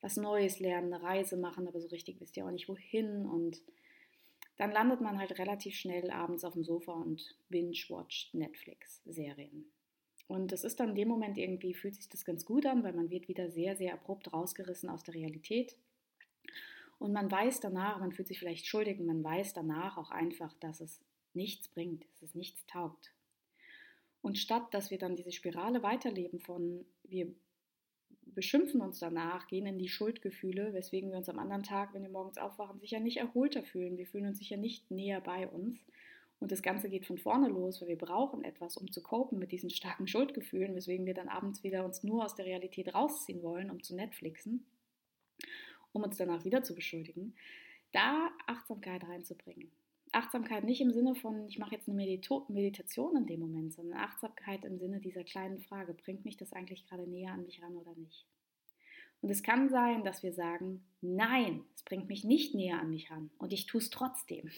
was 0.01 0.17
Neues 0.17 0.59
lernen, 0.59 0.93
eine 0.93 1.03
Reise 1.03 1.37
machen, 1.37 1.67
aber 1.67 1.79
so 1.79 1.87
richtig 1.87 2.19
wisst 2.19 2.37
ihr 2.37 2.45
auch 2.45 2.51
nicht 2.51 2.69
wohin. 2.69 3.25
Und 3.25 3.61
dann 4.57 4.71
landet 4.71 5.01
man 5.01 5.17
halt 5.17 5.37
relativ 5.39 5.75
schnell 5.75 6.11
abends 6.11 6.43
auf 6.43 6.53
dem 6.53 6.63
Sofa 6.63 6.93
und 6.93 7.35
binge-watcht 7.49 8.33
Netflix-Serien. 8.33 9.71
Und 10.27 10.51
das 10.51 10.63
ist 10.63 10.79
dann 10.79 10.89
in 10.89 10.95
dem 10.95 11.07
Moment 11.07 11.37
irgendwie, 11.37 11.73
fühlt 11.73 11.95
sich 11.95 12.09
das 12.09 12.25
ganz 12.25 12.43
gut 12.43 12.65
an, 12.65 12.83
weil 12.83 12.93
man 12.93 13.09
wird 13.09 13.27
wieder 13.27 13.49
sehr, 13.49 13.75
sehr 13.77 13.93
abrupt 13.93 14.33
rausgerissen 14.33 14.89
aus 14.89 15.03
der 15.03 15.15
Realität. 15.15 15.77
Und 16.99 17.13
man 17.13 17.31
weiß 17.31 17.59
danach, 17.59 17.99
man 17.99 18.11
fühlt 18.11 18.27
sich 18.27 18.39
vielleicht 18.39 18.65
schuldig 18.65 18.99
und 18.99 19.05
man 19.05 19.23
weiß 19.23 19.53
danach 19.53 19.97
auch 19.97 20.11
einfach, 20.11 20.53
dass 20.55 20.81
es 20.81 20.99
nichts 21.33 21.69
bringt, 21.69 22.05
dass 22.11 22.23
es 22.23 22.35
nichts 22.35 22.65
taugt. 22.65 23.13
Und 24.21 24.37
statt 24.37 24.73
dass 24.73 24.91
wir 24.91 24.97
dann 24.97 25.15
diese 25.15 25.31
Spirale 25.31 25.83
weiterleben 25.83 26.39
von 26.39 26.85
wir 27.03 27.33
beschimpfen 28.33 28.81
uns 28.81 28.99
danach, 28.99 29.47
gehen 29.47 29.65
in 29.65 29.77
die 29.77 29.89
Schuldgefühle, 29.89 30.73
weswegen 30.73 31.09
wir 31.09 31.17
uns 31.17 31.29
am 31.29 31.39
anderen 31.39 31.63
Tag, 31.63 31.93
wenn 31.93 32.03
wir 32.03 32.09
morgens 32.09 32.37
aufwachen, 32.37 32.79
sicher 32.79 32.99
nicht 32.99 33.17
erholter 33.17 33.63
fühlen. 33.63 33.97
Wir 33.97 34.07
fühlen 34.07 34.27
uns 34.27 34.39
sicher 34.39 34.57
nicht 34.57 34.91
näher 34.91 35.21
bei 35.21 35.47
uns. 35.47 35.79
Und 36.39 36.51
das 36.51 36.61
Ganze 36.61 36.89
geht 36.89 37.05
von 37.05 37.17
vorne 37.17 37.47
los, 37.47 37.81
weil 37.81 37.87
wir 37.89 37.97
brauchen 37.97 38.43
etwas, 38.43 38.77
um 38.77 38.91
zu 38.91 39.01
copen 39.01 39.39
mit 39.39 39.51
diesen 39.51 39.69
starken 39.69 40.07
Schuldgefühlen, 40.07 40.75
weswegen 40.75 41.05
wir 41.05 41.15
dann 41.15 41.29
abends 41.29 41.63
wieder 41.63 41.83
uns 41.83 42.03
nur 42.03 42.23
aus 42.23 42.35
der 42.35 42.45
Realität 42.45 42.93
rausziehen 42.93 43.41
wollen, 43.41 43.71
um 43.71 43.81
zu 43.81 43.95
Netflixen, 43.95 44.65
um 45.93 46.03
uns 46.03 46.17
danach 46.17 46.45
wieder 46.45 46.63
zu 46.63 46.75
beschuldigen. 46.75 47.33
Da 47.91 48.29
Achtsamkeit 48.45 49.03
reinzubringen. 49.03 49.71
Achtsamkeit 50.17 50.63
nicht 50.63 50.81
im 50.81 50.91
Sinne 50.91 51.15
von, 51.15 51.47
ich 51.47 51.59
mache 51.59 51.75
jetzt 51.75 51.87
eine 51.87 51.95
Medito 51.95 52.45
Meditation 52.49 53.15
in 53.15 53.27
dem 53.27 53.39
Moment, 53.39 53.73
sondern 53.73 53.99
Achtsamkeit 53.99 54.65
im 54.65 54.79
Sinne 54.79 54.99
dieser 54.99 55.23
kleinen 55.23 55.59
Frage, 55.59 55.93
bringt 55.93 56.25
mich 56.25 56.37
das 56.37 56.53
eigentlich 56.53 56.87
gerade 56.87 57.07
näher 57.07 57.33
an 57.33 57.43
mich 57.43 57.61
ran 57.61 57.75
oder 57.77 57.93
nicht? 57.95 58.25
Und 59.21 59.29
es 59.29 59.43
kann 59.43 59.69
sein, 59.69 60.03
dass 60.03 60.23
wir 60.23 60.33
sagen, 60.33 60.83
nein, 61.01 61.63
es 61.75 61.83
bringt 61.83 62.07
mich 62.07 62.23
nicht 62.23 62.55
näher 62.55 62.79
an 62.79 62.89
mich 62.89 63.11
ran 63.11 63.29
und 63.37 63.53
ich 63.53 63.65
tue 63.67 63.79
es 63.79 63.89
trotzdem. 63.89 64.49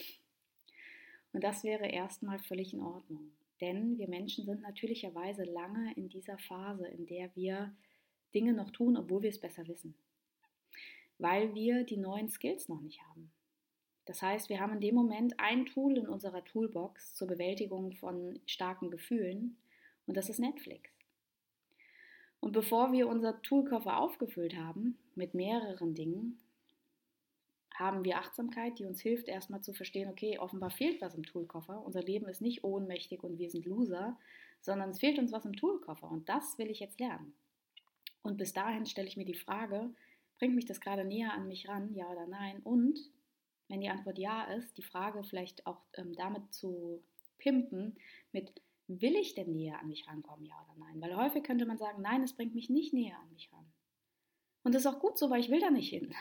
Und 1.32 1.44
das 1.44 1.62
wäre 1.62 1.86
erstmal 1.86 2.38
völlig 2.38 2.72
in 2.72 2.80
Ordnung. 2.80 3.30
Denn 3.60 3.98
wir 3.98 4.08
Menschen 4.08 4.46
sind 4.46 4.62
natürlicherweise 4.62 5.44
lange 5.44 5.92
in 5.94 6.08
dieser 6.08 6.38
Phase, 6.38 6.88
in 6.88 7.06
der 7.06 7.34
wir 7.36 7.74
Dinge 8.34 8.54
noch 8.54 8.70
tun, 8.70 8.96
obwohl 8.96 9.22
wir 9.22 9.30
es 9.30 9.40
besser 9.40 9.68
wissen. 9.68 9.94
Weil 11.18 11.54
wir 11.54 11.84
die 11.84 11.98
neuen 11.98 12.30
Skills 12.30 12.68
noch 12.68 12.80
nicht 12.80 13.02
haben. 13.02 13.30
Das 14.10 14.22
heißt, 14.22 14.48
wir 14.48 14.58
haben 14.58 14.72
in 14.72 14.80
dem 14.80 14.96
Moment 14.96 15.38
ein 15.38 15.66
Tool 15.66 15.96
in 15.96 16.08
unserer 16.08 16.44
Toolbox 16.44 17.14
zur 17.14 17.28
Bewältigung 17.28 17.92
von 17.92 18.40
starken 18.44 18.90
Gefühlen 18.90 19.56
und 20.04 20.16
das 20.16 20.28
ist 20.28 20.40
Netflix. 20.40 20.90
Und 22.40 22.50
bevor 22.50 22.90
wir 22.90 23.06
unser 23.06 23.40
Toolkoffer 23.42 24.00
aufgefüllt 24.00 24.56
haben 24.56 24.98
mit 25.14 25.34
mehreren 25.34 25.94
Dingen, 25.94 26.40
haben 27.72 28.02
wir 28.04 28.18
Achtsamkeit, 28.18 28.80
die 28.80 28.84
uns 28.84 29.00
hilft, 29.00 29.28
erstmal 29.28 29.60
zu 29.60 29.72
verstehen, 29.72 30.10
okay, 30.10 30.40
offenbar 30.40 30.72
fehlt 30.72 31.00
was 31.00 31.14
im 31.14 31.22
Toolkoffer. 31.22 31.80
Unser 31.86 32.02
Leben 32.02 32.26
ist 32.26 32.40
nicht 32.40 32.64
ohnmächtig 32.64 33.22
und 33.22 33.38
wir 33.38 33.48
sind 33.48 33.64
Loser, 33.64 34.18
sondern 34.60 34.90
es 34.90 34.98
fehlt 34.98 35.20
uns 35.20 35.30
was 35.30 35.44
im 35.44 35.54
Toolkoffer 35.54 36.10
und 36.10 36.28
das 36.28 36.58
will 36.58 36.68
ich 36.68 36.80
jetzt 36.80 36.98
lernen. 36.98 37.32
Und 38.22 38.38
bis 38.38 38.52
dahin 38.52 38.86
stelle 38.86 39.06
ich 39.06 39.16
mir 39.16 39.24
die 39.24 39.34
Frage, 39.34 39.88
bringt 40.40 40.56
mich 40.56 40.66
das 40.66 40.80
gerade 40.80 41.04
näher 41.04 41.32
an 41.32 41.46
mich 41.46 41.68
ran, 41.68 41.94
ja 41.94 42.10
oder 42.10 42.26
nein? 42.26 42.58
Und 42.64 42.98
wenn 43.70 43.80
die 43.80 43.88
Antwort 43.88 44.18
ja 44.18 44.44
ist, 44.44 44.76
die 44.76 44.82
Frage 44.82 45.22
vielleicht 45.22 45.66
auch 45.66 45.80
ähm, 45.94 46.12
damit 46.14 46.52
zu 46.52 47.02
pimpen 47.38 47.96
mit, 48.32 48.52
will 48.88 49.14
ich 49.14 49.34
denn 49.34 49.52
näher 49.52 49.78
an 49.78 49.88
mich 49.88 50.06
rankommen, 50.08 50.44
ja 50.44 50.60
oder 50.64 50.78
nein? 50.78 51.00
Weil 51.00 51.16
häufig 51.16 51.44
könnte 51.44 51.66
man 51.66 51.78
sagen, 51.78 52.02
nein, 52.02 52.22
es 52.22 52.34
bringt 52.34 52.54
mich 52.54 52.68
nicht 52.68 52.92
näher 52.92 53.18
an 53.18 53.30
mich 53.32 53.50
ran. 53.52 53.72
Und 54.64 54.74
das 54.74 54.82
ist 54.82 54.86
auch 54.86 54.98
gut 54.98 55.16
so, 55.16 55.30
weil 55.30 55.40
ich 55.40 55.50
will 55.50 55.60
da 55.60 55.70
nicht 55.70 55.88
hin. 55.88 56.14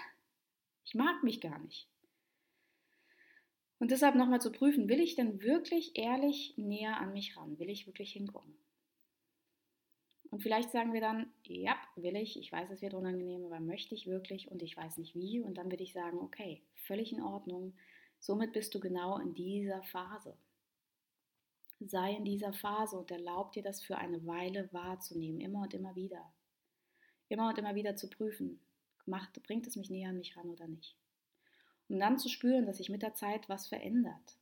Ich 0.85 0.93
mag 0.95 1.23
mich 1.23 1.41
gar 1.41 1.59
nicht. 1.59 1.89
Und 3.79 3.91
deshalb 3.91 4.15
nochmal 4.15 4.41
zu 4.41 4.51
prüfen, 4.51 4.87
will 4.87 4.99
ich 4.99 5.15
denn 5.15 5.41
wirklich 5.41 5.95
ehrlich 5.95 6.53
näher 6.57 6.97
an 6.97 7.13
mich 7.13 7.35
ran? 7.35 7.57
Will 7.59 7.69
ich 7.69 7.87
wirklich 7.87 8.11
hingucken? 8.11 8.55
Und 10.31 10.43
vielleicht 10.43 10.71
sagen 10.71 10.93
wir 10.93 11.01
dann, 11.01 11.31
ja, 11.47 11.75
will 11.95 12.15
ich, 12.15 12.37
ich 12.37 12.51
weiß, 12.51 12.69
es 12.69 12.81
wird 12.81 12.93
unangenehm, 12.93 13.45
aber 13.45 13.59
möchte 13.59 13.95
ich 13.95 14.05
wirklich 14.05 14.51
und 14.51 14.61
ich 14.61 14.77
weiß 14.77 14.97
nicht 14.97 15.15
wie. 15.15 15.41
Und 15.41 15.57
dann 15.57 15.71
würde 15.71 15.83
ich 15.83 15.93
sagen, 15.93 16.19
okay, 16.19 16.61
völlig 16.85 17.11
in 17.11 17.21
Ordnung. 17.21 17.73
Somit 18.19 18.53
bist 18.53 18.75
du 18.75 18.79
genau 18.79 19.17
in 19.17 19.33
dieser 19.33 19.81
Phase. 19.83 20.37
Sei 21.79 22.13
in 22.13 22.25
dieser 22.25 22.53
Phase 22.53 22.97
und 22.97 23.09
erlaub 23.09 23.53
dir 23.53 23.63
das 23.63 23.81
für 23.81 23.97
eine 23.97 24.25
Weile 24.27 24.71
wahrzunehmen, 24.71 25.39
immer 25.39 25.61
und 25.61 25.73
immer 25.73 25.95
wieder. 25.95 26.31
Immer 27.29 27.49
und 27.49 27.57
immer 27.57 27.73
wieder 27.75 27.95
zu 27.95 28.09
prüfen, 28.09 28.59
macht, 29.05 29.41
bringt 29.43 29.65
es 29.65 29.75
mich 29.77 29.89
näher 29.89 30.09
an 30.09 30.17
mich 30.17 30.35
ran 30.35 30.49
oder 30.49 30.67
nicht. 30.67 30.95
Um 31.87 31.99
dann 31.99 32.19
zu 32.19 32.29
spüren, 32.29 32.65
dass 32.65 32.77
sich 32.77 32.89
mit 32.89 33.01
der 33.01 33.15
Zeit 33.15 33.49
was 33.49 33.67
verändert. 33.67 34.38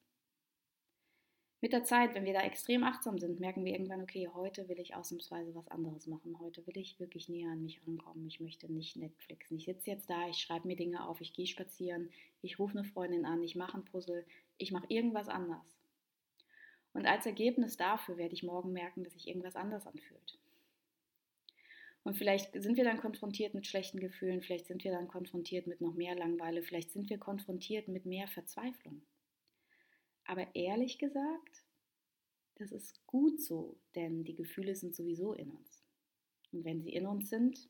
Mit 1.60 1.74
der 1.74 1.84
Zeit, 1.84 2.14
wenn 2.14 2.26
wir 2.26 2.34
da 2.34 2.42
extrem 2.42 2.84
achtsam 2.84 3.18
sind, 3.18 3.40
merken 3.40 3.66
wir 3.66 3.72
irgendwann, 3.72 4.04
okay, 4.04 4.30
heute 4.32 4.70
will 4.70 4.80
ich 4.80 4.94
ausnahmsweise 4.94 5.56
was 5.56 5.68
anderes 5.70 6.06
machen. 6.06 6.40
Heute 6.40 6.66
will 6.68 6.78
ich 6.78 7.00
wirklich 7.00 7.30
näher 7.30 7.50
an 7.50 7.64
mich 7.64 7.82
rankommen. 7.82 8.28
Ich 8.28 8.40
möchte 8.40 8.72
nicht 8.72 8.96
Netflixen. 8.96 9.58
Ich 9.58 9.66
sitze 9.66 9.90
jetzt 9.90 10.08
da, 10.08 10.30
ich 10.30 10.38
schreibe 10.38 10.68
mir 10.68 10.76
Dinge 10.76 11.08
auf, 11.08 11.20
ich 11.20 11.34
gehe 11.34 11.48
spazieren, 11.48 12.12
ich 12.44 12.60
rufe 12.60 12.78
eine 12.78 12.88
Freundin 12.88 13.26
an, 13.26 13.42
ich 13.42 13.56
mache 13.56 13.76
ein 13.76 13.86
Puzzle, 13.86 14.24
ich 14.60 14.72
mache 14.72 14.86
irgendwas 14.90 15.30
anders. 15.30 15.76
Und 16.94 17.08
als 17.08 17.26
Ergebnis 17.26 17.76
dafür 17.76 18.18
werde 18.18 18.36
ich 18.36 18.44
morgen 18.44 18.72
merken, 18.72 19.04
dass 19.04 19.14
sich 19.14 19.28
irgendwas 19.28 19.56
anders 19.56 19.88
anfühlt. 19.88 20.38
Und 22.04 22.18
vielleicht 22.18 22.54
sind 22.54 22.78
wir 22.78 22.84
dann 22.84 23.02
konfrontiert 23.02 23.56
mit 23.56 23.66
schlechten 23.66 24.00
Gefühlen, 24.00 24.42
vielleicht 24.42 24.68
sind 24.68 24.84
wir 24.84 24.92
dann 24.92 25.08
konfrontiert 25.08 25.66
mit 25.66 25.82
noch 25.82 25.96
mehr 25.96 26.16
Langeweile, 26.16 26.62
vielleicht 26.62 26.92
sind 26.92 27.10
wir 27.10 27.18
konfrontiert 27.18 27.88
mit 27.88 28.06
mehr 28.06 28.28
Verzweiflung. 28.28 29.02
Aber 30.28 30.56
ehrlich 30.56 31.00
gesagt, 31.00 31.64
das 32.56 32.72
ist 32.72 33.06
gut 33.08 33.42
so, 33.42 33.78
denn 33.96 34.24
die 34.24 34.36
Gefühle 34.36 34.76
sind 34.76 34.94
sowieso 34.94 35.34
in 35.34 35.50
uns. 35.52 35.84
Und 36.52 36.66
wenn 36.66 36.82
sie 36.82 36.94
in 36.94 37.06
uns 37.06 37.30
sind, 37.30 37.70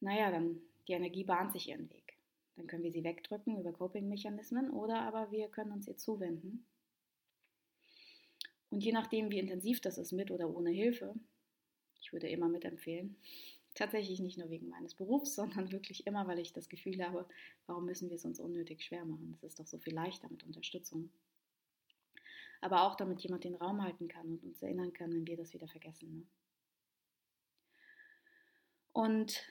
naja, 0.00 0.30
dann 0.30 0.60
die 0.88 0.92
Energie 0.92 1.24
bahnt 1.24 1.52
sich 1.52 1.68
ihren 1.68 1.90
Weg. 1.90 2.16
Dann 2.56 2.66
können 2.66 2.84
wir 2.84 2.92
sie 2.92 3.04
wegdrücken 3.04 3.58
über 3.58 3.72
Coping-Mechanismen 3.72 4.70
oder 4.70 5.02
aber 5.02 5.30
wir 5.30 5.48
können 5.48 5.72
uns 5.72 5.88
ihr 5.88 5.96
zuwenden. 5.96 6.66
Und 8.70 8.82
je 8.82 8.92
nachdem, 8.92 9.30
wie 9.30 9.38
intensiv 9.38 9.80
das 9.80 9.98
ist, 9.98 10.12
mit 10.12 10.30
oder 10.30 10.48
ohne 10.48 10.70
Hilfe, 10.70 11.14
ich 12.00 12.12
würde 12.12 12.28
immer 12.28 12.48
mitempfehlen, 12.48 13.16
Tatsächlich 13.76 14.20
nicht 14.20 14.38
nur 14.38 14.48
wegen 14.48 14.70
meines 14.70 14.94
Berufs, 14.94 15.34
sondern 15.36 15.70
wirklich 15.70 16.06
immer, 16.06 16.26
weil 16.26 16.40
ich 16.40 16.52
das 16.52 16.68
Gefühl 16.68 17.04
habe, 17.04 17.28
warum 17.66 17.84
müssen 17.84 18.08
wir 18.08 18.16
es 18.16 18.24
uns 18.24 18.40
unnötig 18.40 18.82
schwer 18.82 19.04
machen? 19.04 19.32
Es 19.36 19.44
ist 19.44 19.60
doch 19.60 19.66
so 19.66 19.78
viel 19.78 19.94
leichter 19.94 20.28
mit 20.30 20.42
Unterstützung. 20.42 21.10
Aber 22.62 22.82
auch 22.82 22.96
damit 22.96 23.20
jemand 23.20 23.44
den 23.44 23.54
Raum 23.54 23.82
halten 23.82 24.08
kann 24.08 24.26
und 24.26 24.42
uns 24.42 24.62
erinnern 24.62 24.94
kann, 24.94 25.12
wenn 25.12 25.26
wir 25.26 25.36
das 25.36 25.52
wieder 25.52 25.68
vergessen. 25.68 26.16
Ne? 26.16 26.26
Und 28.94 29.44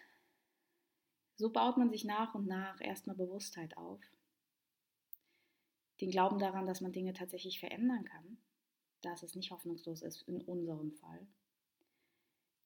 so 1.35 1.51
baut 1.51 1.77
man 1.77 1.91
sich 1.91 2.03
nach 2.03 2.33
und 2.33 2.47
nach 2.47 2.81
erstmal 2.81 3.15
Bewusstheit 3.15 3.77
auf. 3.77 4.01
Den 6.01 6.09
Glauben 6.09 6.39
daran, 6.39 6.65
dass 6.65 6.81
man 6.81 6.91
Dinge 6.91 7.13
tatsächlich 7.13 7.59
verändern 7.59 8.05
kann, 8.05 8.37
dass 9.01 9.21
es 9.21 9.35
nicht 9.35 9.51
hoffnungslos 9.51 10.01
ist 10.01 10.23
in 10.23 10.41
unserem 10.41 10.93
Fall. 10.93 11.27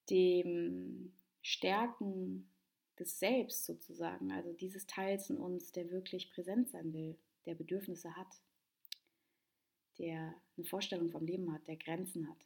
Dem 0.09 1.11
Stärken 1.41 2.49
des 2.99 3.17
Selbst 3.17 3.65
sozusagen, 3.65 4.31
also 4.31 4.51
dieses 4.53 4.85
Teils 4.85 5.29
in 5.29 5.37
uns, 5.37 5.71
der 5.71 5.89
wirklich 5.89 6.31
präsent 6.31 6.69
sein 6.69 6.93
will, 6.93 7.17
der 7.45 7.55
Bedürfnisse 7.55 8.15
hat, 8.15 8.41
der 9.97 10.35
eine 10.57 10.65
Vorstellung 10.65 11.09
vom 11.09 11.25
Leben 11.25 11.51
hat, 11.53 11.67
der 11.67 11.77
Grenzen 11.77 12.29
hat. 12.29 12.45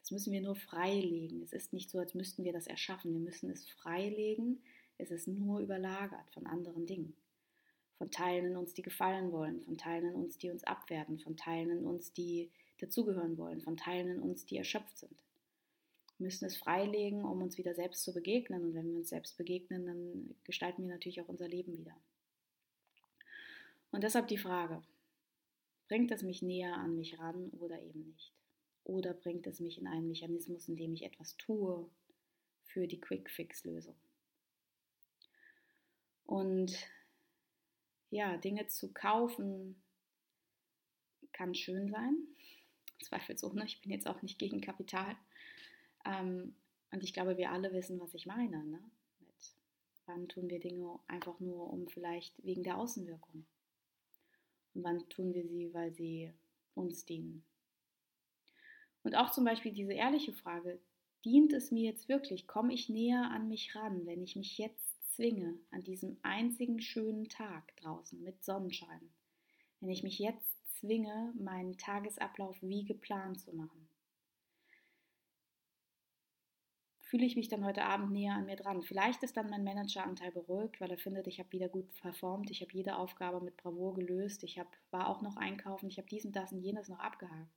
Das 0.00 0.10
müssen 0.10 0.32
wir 0.32 0.40
nur 0.40 0.56
freilegen. 0.56 1.42
Es 1.42 1.52
ist 1.52 1.72
nicht 1.72 1.90
so, 1.90 1.98
als 1.98 2.14
müssten 2.14 2.44
wir 2.44 2.52
das 2.52 2.66
erschaffen. 2.66 3.12
Wir 3.12 3.20
müssen 3.20 3.50
es 3.50 3.68
freilegen. 3.68 4.62
Es 4.98 5.10
ist 5.10 5.28
nur 5.28 5.60
überlagert 5.60 6.28
von 6.32 6.46
anderen 6.46 6.86
Dingen. 6.86 7.14
Von 7.98 8.10
Teilen 8.10 8.46
in 8.46 8.56
uns, 8.56 8.74
die 8.74 8.82
gefallen 8.82 9.30
wollen, 9.30 9.62
von 9.62 9.78
Teilen 9.78 10.10
in 10.10 10.14
uns, 10.14 10.38
die 10.38 10.50
uns 10.50 10.64
abwerten, 10.64 11.18
von 11.20 11.36
Teilen 11.36 11.78
in 11.78 11.86
uns, 11.86 12.12
die 12.12 12.50
dazugehören 12.78 13.38
wollen, 13.38 13.60
von 13.60 13.76
Teilen 13.76 14.08
in 14.08 14.20
uns, 14.20 14.44
die 14.44 14.56
erschöpft 14.56 14.98
sind 14.98 15.22
müssen 16.22 16.46
es 16.46 16.56
freilegen, 16.56 17.24
um 17.24 17.42
uns 17.42 17.58
wieder 17.58 17.74
selbst 17.74 18.04
zu 18.04 18.14
begegnen. 18.14 18.64
Und 18.64 18.74
wenn 18.74 18.88
wir 18.88 18.96
uns 18.96 19.10
selbst 19.10 19.36
begegnen, 19.36 19.86
dann 19.86 20.34
gestalten 20.44 20.82
wir 20.82 20.94
natürlich 20.94 21.20
auch 21.20 21.28
unser 21.28 21.48
Leben 21.48 21.76
wieder. 21.76 21.96
Und 23.90 24.02
deshalb 24.04 24.28
die 24.28 24.38
Frage, 24.38 24.82
bringt 25.88 26.10
es 26.10 26.22
mich 26.22 26.40
näher 26.40 26.74
an 26.74 26.96
mich 26.96 27.18
ran 27.18 27.50
oder 27.50 27.82
eben 27.82 28.06
nicht? 28.06 28.32
Oder 28.84 29.12
bringt 29.12 29.46
es 29.46 29.60
mich 29.60 29.78
in 29.78 29.86
einen 29.86 30.08
Mechanismus, 30.08 30.68
in 30.68 30.76
dem 30.76 30.94
ich 30.94 31.04
etwas 31.04 31.36
tue 31.36 31.88
für 32.64 32.86
die 32.86 33.00
Quick-Fix-Lösung? 33.00 33.96
Und 36.24 36.74
ja, 38.10 38.36
Dinge 38.38 38.66
zu 38.68 38.92
kaufen 38.92 39.82
kann 41.32 41.54
schön 41.54 41.90
sein, 41.90 42.16
zweifelsohne. 43.02 43.64
Ich 43.66 43.80
bin 43.82 43.90
jetzt 43.90 44.06
auch 44.06 44.22
nicht 44.22 44.38
gegen 44.38 44.60
Kapital. 44.60 45.16
Ähm, 46.04 46.54
und 46.90 47.02
ich 47.02 47.12
glaube, 47.12 47.36
wir 47.36 47.50
alle 47.50 47.72
wissen, 47.72 48.00
was 48.00 48.14
ich 48.14 48.26
meine. 48.26 48.64
Ne? 48.64 48.82
Mit 49.20 49.54
wann 50.06 50.28
tun 50.28 50.48
wir 50.50 50.60
Dinge 50.60 50.98
einfach 51.06 51.38
nur 51.40 51.70
um 51.72 51.88
vielleicht 51.88 52.44
wegen 52.44 52.62
der 52.62 52.78
Außenwirkung? 52.78 53.46
Und 54.74 54.84
wann 54.84 55.08
tun 55.08 55.34
wir 55.34 55.46
sie, 55.46 55.72
weil 55.72 55.92
sie 55.92 56.32
uns 56.74 57.04
dienen? 57.04 57.44
Und 59.02 59.16
auch 59.16 59.30
zum 59.30 59.44
Beispiel 59.44 59.72
diese 59.72 59.92
ehrliche 59.92 60.32
Frage, 60.32 60.80
dient 61.24 61.52
es 61.52 61.70
mir 61.70 61.84
jetzt 61.84 62.08
wirklich? 62.08 62.46
Komme 62.46 62.72
ich 62.72 62.88
näher 62.88 63.30
an 63.30 63.48
mich 63.48 63.74
ran, 63.74 64.06
wenn 64.06 64.22
ich 64.22 64.36
mich 64.36 64.58
jetzt 64.58 65.14
zwinge, 65.14 65.58
an 65.70 65.82
diesem 65.82 66.16
einzigen 66.22 66.80
schönen 66.80 67.28
Tag 67.28 67.76
draußen 67.76 68.22
mit 68.22 68.44
Sonnenschein? 68.44 69.12
Wenn 69.80 69.90
ich 69.90 70.02
mich 70.02 70.18
jetzt 70.18 70.54
zwinge, 70.78 71.32
meinen 71.38 71.76
Tagesablauf 71.76 72.56
wie 72.62 72.84
geplant 72.84 73.40
zu 73.40 73.54
machen? 73.54 73.88
Fühle 77.12 77.26
ich 77.26 77.36
mich 77.36 77.48
dann 77.48 77.66
heute 77.66 77.84
Abend 77.84 78.10
näher 78.10 78.32
an 78.32 78.46
mir 78.46 78.56
dran. 78.56 78.80
Vielleicht 78.80 79.22
ist 79.22 79.36
dann 79.36 79.50
mein 79.50 79.64
Manageranteil 79.64 80.32
beruhigt, 80.32 80.80
weil 80.80 80.90
er 80.90 80.96
findet, 80.96 81.26
ich 81.26 81.40
habe 81.40 81.52
wieder 81.52 81.68
gut 81.68 81.92
performt, 82.00 82.50
ich 82.50 82.62
habe 82.62 82.72
jede 82.72 82.96
Aufgabe 82.96 83.44
mit 83.44 83.58
Bravour 83.58 83.92
gelöst, 83.92 84.42
ich 84.44 84.58
hab, 84.58 84.66
war 84.90 85.10
auch 85.10 85.20
noch 85.20 85.36
einkaufen, 85.36 85.90
ich 85.90 85.98
habe 85.98 86.08
dies 86.08 86.24
und 86.24 86.34
das 86.34 86.52
und 86.52 86.62
jenes 86.62 86.88
noch 86.88 87.00
abgehakt. 87.00 87.50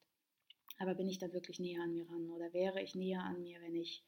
Aber 0.78 0.94
bin 0.94 1.08
ich 1.08 1.20
dann 1.20 1.32
wirklich 1.32 1.62
näher 1.62 1.82
an 1.82 1.94
mir 1.94 2.06
ran 2.10 2.30
oder 2.32 2.52
wäre 2.52 2.82
ich 2.82 2.96
näher 2.96 3.24
an 3.24 3.44
mir, 3.44 3.62
wenn 3.62 3.76
ich 3.76 4.04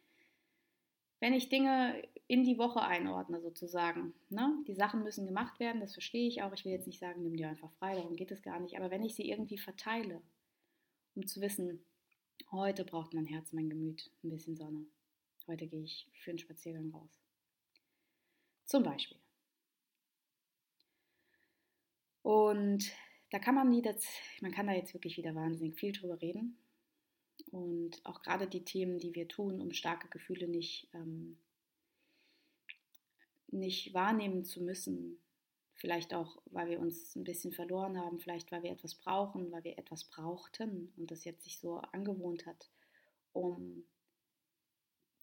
wenn 1.21 1.33
ich 1.33 1.47
Dinge 1.47 2.03
in 2.27 2.43
die 2.43 2.57
Woche 2.57 2.81
einordne, 2.81 3.39
sozusagen, 3.39 4.13
ne? 4.29 4.53
die 4.67 4.75
Sachen 4.75 5.01
müssen 5.01 5.25
gemacht 5.25 5.61
werden, 5.61 5.79
das 5.79 5.93
verstehe 5.93 6.27
ich 6.27 6.43
auch. 6.43 6.51
Ich 6.51 6.65
will 6.65 6.73
jetzt 6.73 6.87
nicht 6.87 6.99
sagen, 6.99 7.23
nimm 7.23 7.37
dir 7.37 7.47
einfach 7.47 7.71
frei, 7.71 7.95
darum 7.95 8.17
geht 8.17 8.31
es 8.31 8.41
gar 8.41 8.59
nicht. 8.59 8.75
Aber 8.75 8.91
wenn 8.91 9.01
ich 9.01 9.15
sie 9.15 9.29
irgendwie 9.29 9.57
verteile, 9.57 10.21
um 11.15 11.25
zu 11.25 11.39
wissen, 11.39 11.85
heute 12.51 12.83
braucht 12.83 13.13
mein 13.13 13.25
Herz, 13.25 13.53
mein 13.53 13.69
Gemüt 13.69 14.11
ein 14.23 14.29
bisschen 14.29 14.57
Sonne. 14.57 14.85
Heute 15.47 15.67
gehe 15.67 15.83
ich 15.83 16.07
für 16.13 16.31
einen 16.31 16.39
Spaziergang 16.39 16.91
raus. 16.91 17.21
Zum 18.65 18.83
Beispiel. 18.83 19.17
Und 22.21 22.91
da 23.31 23.39
kann 23.39 23.55
man 23.55 23.69
nie, 23.69 23.81
das, 23.81 24.03
man 24.41 24.51
kann 24.51 24.67
da 24.67 24.73
jetzt 24.73 24.93
wirklich 24.93 25.15
wieder 25.15 25.33
wahnsinnig 25.33 25.79
viel 25.79 25.93
drüber 25.93 26.21
reden. 26.21 26.57
Und 27.51 28.05
auch 28.05 28.21
gerade 28.21 28.47
die 28.47 28.65
Themen, 28.65 28.99
die 28.99 29.15
wir 29.15 29.29
tun, 29.29 29.61
um 29.61 29.71
starke 29.71 30.09
Gefühle 30.09 30.49
nicht, 30.49 30.89
ähm, 30.93 31.37
nicht 33.47 33.93
wahrnehmen 33.93 34.43
zu 34.43 34.61
müssen. 34.61 35.21
Vielleicht 35.75 36.13
auch, 36.13 36.41
weil 36.47 36.69
wir 36.69 36.79
uns 36.79 37.15
ein 37.15 37.23
bisschen 37.23 37.53
verloren 37.53 37.97
haben, 37.97 38.19
vielleicht 38.19 38.51
weil 38.51 38.63
wir 38.63 38.71
etwas 38.71 38.95
brauchen, 38.95 39.51
weil 39.51 39.63
wir 39.63 39.77
etwas 39.77 40.03
brauchten 40.03 40.91
und 40.97 41.11
das 41.11 41.23
jetzt 41.23 41.43
sich 41.43 41.59
so 41.59 41.77
angewohnt 41.77 42.45
hat, 42.45 42.69
um 43.31 43.85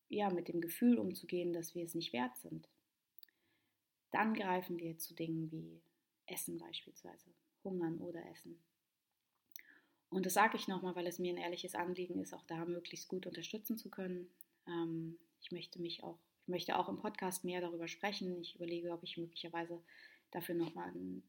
ja, 0.08 0.30
mit 0.30 0.48
dem 0.48 0.60
Gefühl 0.60 0.98
umzugehen, 0.98 1.52
dass 1.52 1.74
wir 1.74 1.84
es 1.84 1.94
nicht 1.94 2.12
wert 2.12 2.36
sind. 2.36 2.68
Dann 4.10 4.34
greifen 4.34 4.78
wir 4.78 4.98
zu 4.98 5.14
Dingen 5.14 5.50
wie 5.50 5.82
Essen 6.26 6.58
beispielsweise, 6.58 7.30
hungern 7.64 7.98
oder 7.98 8.24
essen. 8.30 8.62
Und 10.08 10.26
das 10.26 10.34
sage 10.34 10.56
ich 10.56 10.68
nochmal, 10.68 10.94
weil 10.94 11.08
es 11.08 11.18
mir 11.18 11.32
ein 11.32 11.38
ehrliches 11.38 11.74
Anliegen 11.74 12.20
ist, 12.20 12.32
auch 12.32 12.44
da 12.44 12.64
möglichst 12.64 13.08
gut 13.08 13.26
unterstützen 13.26 13.76
zu 13.76 13.90
können. 13.90 14.30
Ähm, 14.68 15.18
ich 15.40 15.50
möchte 15.50 15.80
mich 15.80 16.04
auch, 16.04 16.18
ich 16.42 16.48
möchte 16.48 16.78
auch 16.78 16.88
im 16.88 16.98
Podcast 16.98 17.44
mehr 17.44 17.60
darüber 17.60 17.88
sprechen. 17.88 18.40
Ich 18.40 18.54
überlege, 18.54 18.92
ob 18.92 19.02
ich 19.02 19.16
möglicherweise 19.16 19.82
dafür 20.30 20.54
nochmal 20.54 20.90
einen 20.90 21.28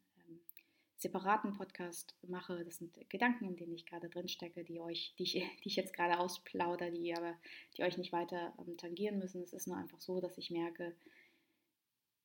separaten 0.97 1.53
Podcast 1.53 2.15
mache. 2.27 2.63
Das 2.63 2.77
sind 2.77 2.97
Gedanken, 3.09 3.45
in 3.45 3.55
denen 3.55 3.73
ich 3.73 3.85
gerade 3.85 4.09
drin 4.09 4.27
stecke, 4.27 4.63
die 4.63 4.79
euch, 4.79 5.13
die 5.17 5.23
ich, 5.23 5.33
die 5.63 5.67
ich 5.67 5.75
jetzt 5.75 5.93
gerade 5.93 6.19
ausplaudere, 6.19 6.91
die 6.91 7.13
aber, 7.15 7.35
die 7.77 7.83
euch 7.83 7.97
nicht 7.97 8.13
weiter 8.13 8.53
ähm, 8.59 8.77
tangieren 8.77 9.19
müssen. 9.19 9.41
Es 9.41 9.53
ist 9.53 9.67
nur 9.67 9.77
einfach 9.77 9.99
so, 9.99 10.19
dass 10.19 10.37
ich 10.37 10.51
merke, 10.51 10.95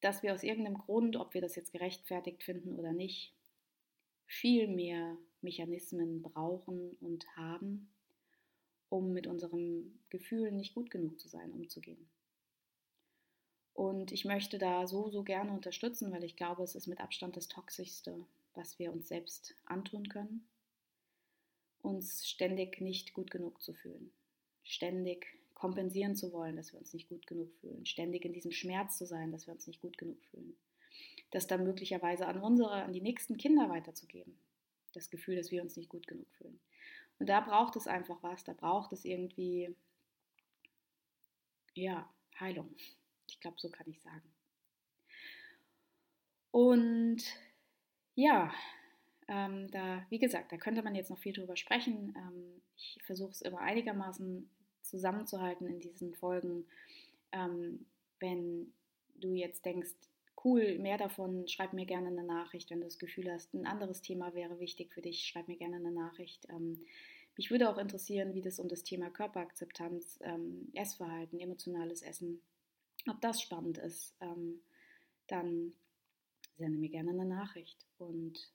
dass 0.00 0.22
wir 0.22 0.33
aus 0.33 0.42
irgendeinem 0.42 0.78
Grund, 0.78 1.16
ob 1.16 1.35
wir 1.35 1.40
das 1.40 1.56
jetzt 1.56 1.72
gerechtfertigt 1.72 2.42
finden 2.42 2.74
oder 2.78 2.92
nicht, 2.92 3.35
viel 4.26 4.68
mehr 4.68 5.16
Mechanismen 5.42 6.22
brauchen 6.22 6.96
und 7.00 7.26
haben, 7.37 7.90
um 8.88 9.12
mit 9.12 9.26
unserem 9.26 9.98
Gefühl 10.09 10.52
nicht 10.52 10.74
gut 10.74 10.90
genug 10.90 11.18
zu 11.18 11.28
sein, 11.28 11.50
umzugehen. 11.52 12.09
Und 13.74 14.12
ich 14.12 14.24
möchte 14.24 14.59
da 14.59 14.87
so, 14.87 15.11
so 15.11 15.22
gerne 15.22 15.52
unterstützen, 15.52 16.12
weil 16.12 16.24
ich 16.24 16.37
glaube, 16.37 16.62
es 16.62 16.74
ist 16.74 16.87
mit 16.87 17.00
Abstand 17.00 17.37
das 17.37 17.48
Toxischste, 17.48 18.26
was 18.54 18.78
wir 18.78 18.92
uns 18.92 19.08
selbst 19.08 19.54
antun 19.64 20.08
können, 20.08 20.46
uns 21.82 22.28
ständig 22.28 22.80
nicht 22.80 23.12
gut 23.12 23.30
genug 23.30 23.62
zu 23.62 23.72
fühlen, 23.72 24.12
ständig 24.64 25.26
kompensieren 25.54 26.16
zu 26.16 26.32
wollen, 26.32 26.56
dass 26.56 26.72
wir 26.72 26.80
uns 26.80 26.92
nicht 26.92 27.08
gut 27.08 27.26
genug 27.26 27.52
fühlen, 27.60 27.86
ständig 27.86 28.24
in 28.24 28.32
diesem 28.32 28.52
Schmerz 28.52 28.96
zu 28.96 29.06
sein, 29.06 29.32
dass 29.32 29.46
wir 29.46 29.54
uns 29.54 29.66
nicht 29.66 29.80
gut 29.80 29.98
genug 29.98 30.22
fühlen 30.26 30.56
das 31.30 31.46
dann 31.46 31.64
möglicherweise 31.64 32.26
an 32.26 32.40
unsere, 32.40 32.82
an 32.82 32.92
die 32.92 33.00
nächsten 33.00 33.36
Kinder 33.36 33.68
weiterzugeben. 33.68 34.36
Das 34.92 35.10
Gefühl, 35.10 35.36
dass 35.36 35.50
wir 35.50 35.62
uns 35.62 35.76
nicht 35.76 35.88
gut 35.88 36.06
genug 36.06 36.28
fühlen. 36.34 36.60
Und 37.18 37.28
da 37.28 37.40
braucht 37.40 37.76
es 37.76 37.86
einfach 37.86 38.22
was, 38.22 38.44
da 38.44 38.52
braucht 38.52 38.92
es 38.92 39.04
irgendwie, 39.04 39.74
ja, 41.74 42.12
Heilung. 42.38 42.74
Ich 43.28 43.40
glaube, 43.40 43.60
so 43.60 43.68
kann 43.68 43.88
ich 43.88 44.00
sagen. 44.00 44.28
Und 46.50 47.22
ja, 48.14 48.52
ähm, 49.28 49.70
da, 49.70 50.04
wie 50.10 50.18
gesagt, 50.18 50.52
da 50.52 50.56
könnte 50.56 50.82
man 50.82 50.94
jetzt 50.94 51.10
noch 51.10 51.18
viel 51.18 51.32
drüber 51.32 51.56
sprechen. 51.56 52.14
Ähm, 52.16 52.62
ich 52.76 52.98
versuche 53.04 53.30
es 53.30 53.42
immer 53.42 53.60
einigermaßen 53.60 54.50
zusammenzuhalten 54.82 55.66
in 55.68 55.80
diesen 55.80 56.14
Folgen. 56.14 56.66
Ähm, 57.32 57.86
wenn 58.18 58.72
du 59.14 59.34
jetzt 59.34 59.64
denkst, 59.64 59.94
cool, 60.44 60.78
mehr 60.78 60.98
davon, 60.98 61.46
schreib 61.48 61.72
mir 61.72 61.86
gerne 61.86 62.08
eine 62.08 62.24
Nachricht, 62.24 62.70
wenn 62.70 62.80
du 62.80 62.86
das 62.86 62.98
Gefühl 62.98 63.30
hast, 63.30 63.54
ein 63.54 63.66
anderes 63.66 64.02
Thema 64.02 64.34
wäre 64.34 64.58
wichtig 64.58 64.92
für 64.92 65.02
dich, 65.02 65.26
schreib 65.26 65.48
mir 65.48 65.56
gerne 65.56 65.76
eine 65.76 65.92
Nachricht. 65.92 66.46
Ähm, 66.48 66.80
mich 67.36 67.50
würde 67.50 67.70
auch 67.70 67.78
interessieren, 67.78 68.34
wie 68.34 68.42
das 68.42 68.58
um 68.58 68.68
das 68.68 68.82
Thema 68.82 69.10
Körperakzeptanz, 69.10 70.18
ähm, 70.22 70.70
Essverhalten, 70.74 71.38
emotionales 71.38 72.02
Essen, 72.02 72.42
ob 73.08 73.20
das 73.20 73.40
spannend 73.40 73.78
ist, 73.78 74.14
ähm, 74.20 74.60
dann 75.26 75.72
sende 76.56 76.78
mir 76.78 76.90
gerne 76.90 77.10
eine 77.10 77.24
Nachricht. 77.24 77.86
Und 78.00 78.50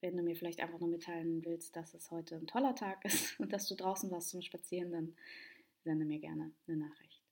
wenn 0.00 0.16
du 0.16 0.22
mir 0.22 0.36
vielleicht 0.36 0.60
einfach 0.60 0.78
nur 0.78 0.88
mitteilen 0.88 1.44
willst, 1.44 1.74
dass 1.76 1.94
es 1.94 2.10
heute 2.10 2.36
ein 2.36 2.46
toller 2.46 2.74
Tag 2.74 3.04
ist 3.04 3.38
und 3.40 3.52
dass 3.52 3.68
du 3.68 3.74
draußen 3.74 4.10
warst 4.10 4.30
zum 4.30 4.42
Spazieren, 4.42 4.92
dann 4.92 5.16
sende 5.84 6.04
mir 6.04 6.18
gerne 6.18 6.52
eine 6.66 6.76
Nachricht. 6.76 7.22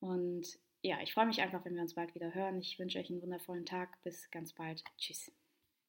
Und 0.00 0.58
ja, 0.82 1.00
ich 1.02 1.12
freue 1.12 1.26
mich 1.26 1.40
einfach, 1.40 1.64
wenn 1.64 1.74
wir 1.74 1.82
uns 1.82 1.94
bald 1.94 2.14
wieder 2.14 2.34
hören. 2.34 2.60
Ich 2.60 2.78
wünsche 2.78 2.98
euch 2.98 3.10
einen 3.10 3.22
wundervollen 3.22 3.66
Tag. 3.66 4.00
Bis 4.02 4.30
ganz 4.30 4.52
bald. 4.52 4.84
Tschüss. 4.98 5.32